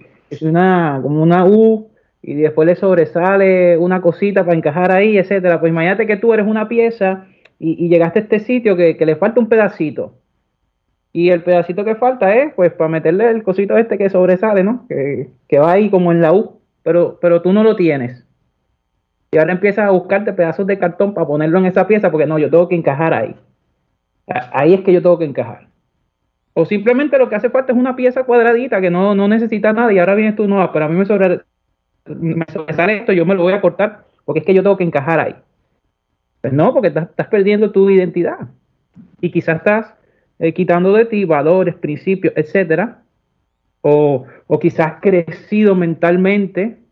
una, 0.42 1.00
como 1.02 1.22
una 1.22 1.46
U 1.46 1.90
y 2.22 2.36
después 2.36 2.66
le 2.66 2.76
sobresale 2.76 3.78
una 3.78 4.02
cosita 4.02 4.44
para 4.44 4.58
encajar 4.58 4.92
ahí, 4.92 5.18
etcétera. 5.18 5.60
Pues 5.60 5.72
imagínate 5.72 6.08
que 6.08 6.18
tú 6.18 6.34
eres 6.34 6.48
una 6.48 6.68
pieza 6.68 7.28
y, 7.60 7.90
llegaste 7.90 8.20
a 8.20 8.22
este 8.24 8.40
sitio 8.40 8.76
que, 8.76 8.98
le 9.00 9.16
falta 9.16 9.40
un 9.40 9.50
pedacito. 9.50 10.16
Y 11.12 11.30
el 11.30 11.44
pedacito 11.44 11.86
que 11.86 11.96
falta 11.96 12.34
es, 12.36 12.54
pues, 12.56 12.72
para 12.74 12.90
meterle 12.90 13.30
el 13.30 13.44
cosito 13.44 13.78
este 13.78 14.00
que 14.00 14.10
sobresale, 14.10 14.64
¿no? 14.64 14.88
Que, 14.90 15.30
que 15.48 15.60
va 15.60 15.74
ahí 15.74 15.92
como 15.92 16.12
en 16.12 16.22
la 16.22 16.34
U, 16.34 16.60
pero, 16.82 17.20
pero 17.22 17.42
tú 17.44 17.54
no 17.54 17.64
lo 17.64 17.76
tienes. 17.76 18.26
Y 19.34 19.38
ahora 19.40 19.54
empiezas 19.54 19.88
a 19.88 19.90
buscarte 19.90 20.32
pedazos 20.32 20.68
de 20.68 20.78
cartón 20.78 21.16
para 21.16 21.26
ponerlo 21.26 21.58
en 21.58 21.66
esa 21.66 21.88
pieza 21.88 22.12
porque 22.12 22.28
no, 22.28 22.38
yo 22.38 22.52
tengo 22.52 22.68
que 22.70 22.76
encajar 22.76 23.16
ahí. 23.16 23.36
Ahí 24.28 24.76
es 24.76 24.82
que 24.82 24.94
yo 24.94 25.02
tengo 25.02 25.18
que 25.18 25.26
encajar. 25.26 25.68
O 26.54 26.66
simplemente 26.66 27.18
lo 27.18 27.30
que 27.30 27.36
hace 27.36 27.50
falta 27.50 27.74
es 27.74 27.80
una 27.80 27.96
pieza 27.96 28.26
cuadradita 28.26 28.80
que 28.80 28.92
no, 28.92 29.16
necesita 29.28 29.74
nada 29.74 29.92
y 29.92 29.98
ahora 29.98 30.14
vienes 30.14 30.36
tú, 30.36 30.48
no, 30.48 30.72
pero 30.72 30.86
a 30.86 30.88
mí 30.88 30.96
me, 30.96 31.06
sobre, 31.06 31.42
me 32.06 32.46
sobresale 32.54 32.98
esto, 32.98 33.12
yo 33.12 33.26
me 33.26 33.34
lo 33.34 33.42
voy 33.42 33.54
a 33.54 33.62
cortar 33.62 34.06
porque 34.24 34.42
es 34.42 34.46
que 34.46 34.54
yo 34.54 34.62
tengo 34.62 34.78
que 34.78 34.84
encajar 34.84 35.20
ahí. 35.20 35.36
Pues 36.42 36.54
no, 36.54 36.72
porque 36.72 36.90
estás, 36.90 37.28
perdiendo 37.32 37.72
tu 37.72 37.90
identidad. 37.90 38.38
Y 39.20 39.32
quizás 39.32 39.58
estás 39.58 39.96
eh, 40.38 40.54
quitando 40.54 40.94
de 40.94 41.06
ti 41.06 41.26
valores, 41.26 41.74
principios, 41.74 42.36
etcétera, 42.38 43.02
o, 43.82 44.26
o 44.46 44.60
quizás 44.60 45.02
crecido 45.02 45.74
mentalmente, 45.74 46.83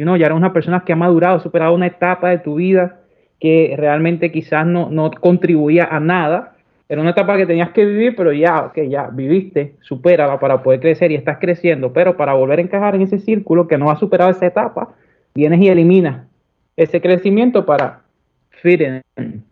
you 0.00 0.06
know, 0.06 0.16
ya 0.16 0.24
eres 0.24 0.38
una 0.38 0.54
persona 0.54 0.82
que 0.82 0.94
ha 0.94 0.96
madurado, 0.96 1.40
superado 1.40 1.74
una 1.74 1.86
etapa 1.86 2.30
de 2.30 2.38
tu 2.38 2.54
vida 2.54 3.00
que 3.38 3.74
realmente 3.76 4.32
quizás 4.32 4.64
no, 4.66 4.88
no 4.88 5.10
contribuía 5.10 5.88
a 5.90 6.00
nada. 6.00 6.56
Era 6.88 7.02
una 7.02 7.10
etapa 7.10 7.36
que 7.36 7.44
tenías 7.44 7.68
que 7.72 7.84
vivir, 7.84 8.16
pero 8.16 8.32
ya, 8.32 8.64
ok, 8.64 8.78
ya 8.88 9.10
viviste, 9.12 9.74
supérala 9.82 10.40
para 10.40 10.62
poder 10.62 10.80
crecer 10.80 11.12
y 11.12 11.16
estás 11.16 11.36
creciendo, 11.38 11.92
pero 11.92 12.16
para 12.16 12.32
volver 12.32 12.60
a 12.60 12.62
encajar 12.62 12.94
en 12.94 13.02
ese 13.02 13.18
círculo 13.18 13.68
que 13.68 13.76
no 13.76 13.90
ha 13.90 13.96
superado 13.96 14.30
esa 14.30 14.46
etapa, 14.46 14.94
vienes 15.34 15.60
y 15.60 15.68
eliminas 15.68 16.26
ese 16.78 17.02
crecimiento 17.02 17.66
para 17.66 18.00
fit 18.62 18.80
in. 18.80 19.44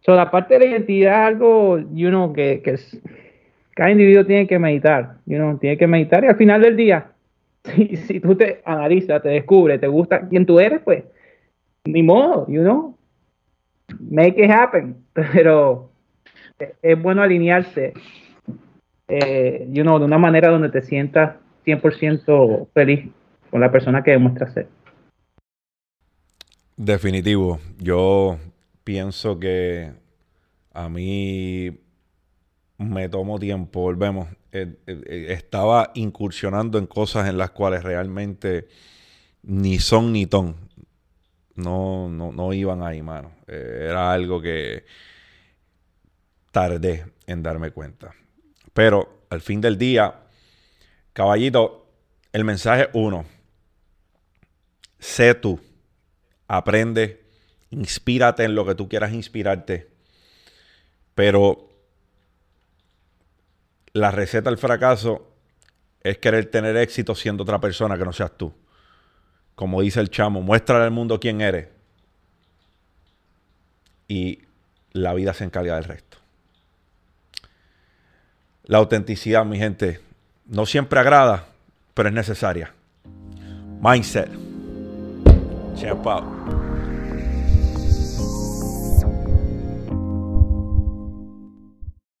So, 0.00 0.16
la 0.16 0.28
parte 0.28 0.54
de 0.54 0.60
la 0.60 0.66
identidad 0.72 1.22
es 1.22 1.34
algo, 1.34 1.78
you 1.94 2.08
know, 2.08 2.32
que, 2.32 2.62
que 2.64 2.72
es, 2.72 3.00
cada 3.76 3.92
individuo 3.92 4.26
tiene 4.26 4.48
que 4.48 4.58
meditar, 4.58 5.18
you 5.24 5.36
know, 5.36 5.56
tiene 5.56 5.78
que 5.78 5.86
meditar 5.86 6.24
y 6.24 6.26
al 6.26 6.36
final 6.36 6.62
del 6.62 6.76
día, 6.76 7.12
si, 7.74 7.96
si 7.96 8.20
tú 8.20 8.36
te 8.36 8.62
analizas, 8.64 9.22
te 9.22 9.30
descubres, 9.30 9.80
te 9.80 9.88
gusta 9.88 10.28
quién 10.28 10.46
tú 10.46 10.60
eres, 10.60 10.80
pues, 10.82 11.04
ni 11.84 12.02
modo, 12.02 12.46
you 12.48 12.62
know, 12.62 12.96
make 14.00 14.42
it 14.42 14.50
happen, 14.50 14.96
pero 15.12 15.90
es 16.82 17.02
bueno 17.02 17.22
alinearse, 17.22 17.92
eh, 19.08 19.66
you 19.70 19.82
know, 19.82 19.98
de 19.98 20.04
una 20.04 20.18
manera 20.18 20.50
donde 20.50 20.70
te 20.70 20.82
sientas 20.82 21.36
100% 21.64 22.68
feliz 22.72 23.10
con 23.50 23.60
la 23.60 23.70
persona 23.70 24.02
que 24.02 24.12
demuestras 24.12 24.52
ser. 24.52 24.68
Definitivo. 26.76 27.58
Yo 27.78 28.38
pienso 28.84 29.38
que 29.38 29.92
a 30.72 30.88
mí 30.88 31.78
me 32.78 33.08
tomo 33.08 33.38
tiempo, 33.38 33.80
volvemos. 33.80 34.28
Estaba 34.86 35.92
incursionando 35.94 36.78
en 36.78 36.86
cosas 36.86 37.28
en 37.28 37.38
las 37.38 37.50
cuales 37.50 37.82
realmente 37.82 38.68
ni 39.42 39.78
son 39.78 40.12
ni 40.12 40.26
ton. 40.26 40.56
No, 41.54 42.08
no, 42.08 42.32
no 42.32 42.52
iban 42.52 42.82
ahí, 42.82 43.02
mano. 43.02 43.32
Eh, 43.46 43.86
era 43.90 44.12
algo 44.12 44.40
que 44.40 44.84
tardé 46.50 47.06
en 47.26 47.42
darme 47.42 47.70
cuenta. 47.70 48.14
Pero 48.72 49.26
al 49.30 49.40
fin 49.40 49.60
del 49.60 49.78
día, 49.78 50.14
caballito, 51.12 51.86
el 52.32 52.44
mensaje 52.44 52.88
uno. 52.92 53.24
Sé 54.98 55.34
tú. 55.34 55.60
Aprende. 56.48 57.24
Inspírate 57.70 58.44
en 58.44 58.54
lo 58.54 58.66
que 58.66 58.74
tú 58.74 58.88
quieras 58.88 59.12
inspirarte. 59.12 59.88
Pero 61.14 61.70
la 63.96 64.10
receta 64.10 64.50
del 64.50 64.58
fracaso 64.58 65.32
es 66.02 66.18
querer 66.18 66.50
tener 66.50 66.76
éxito 66.76 67.14
siendo 67.14 67.44
otra 67.44 67.60
persona 67.60 67.96
que 67.96 68.04
no 68.04 68.12
seas 68.12 68.36
tú. 68.36 68.52
Como 69.54 69.80
dice 69.80 70.00
el 70.00 70.10
chamo, 70.10 70.42
muéstrale 70.42 70.84
al 70.84 70.90
mundo 70.90 71.18
quién 71.18 71.40
eres. 71.40 71.68
Y 74.06 74.40
la 74.92 75.14
vida 75.14 75.32
se 75.32 75.44
encarga 75.44 75.76
del 75.76 75.84
resto. 75.84 76.18
La 78.64 78.78
autenticidad, 78.78 79.46
mi 79.46 79.58
gente, 79.58 80.00
no 80.44 80.66
siempre 80.66 81.00
agrada, 81.00 81.46
pero 81.94 82.10
es 82.10 82.14
necesaria. 82.14 82.74
Mindset. 83.80 84.30
Out. 86.04 86.75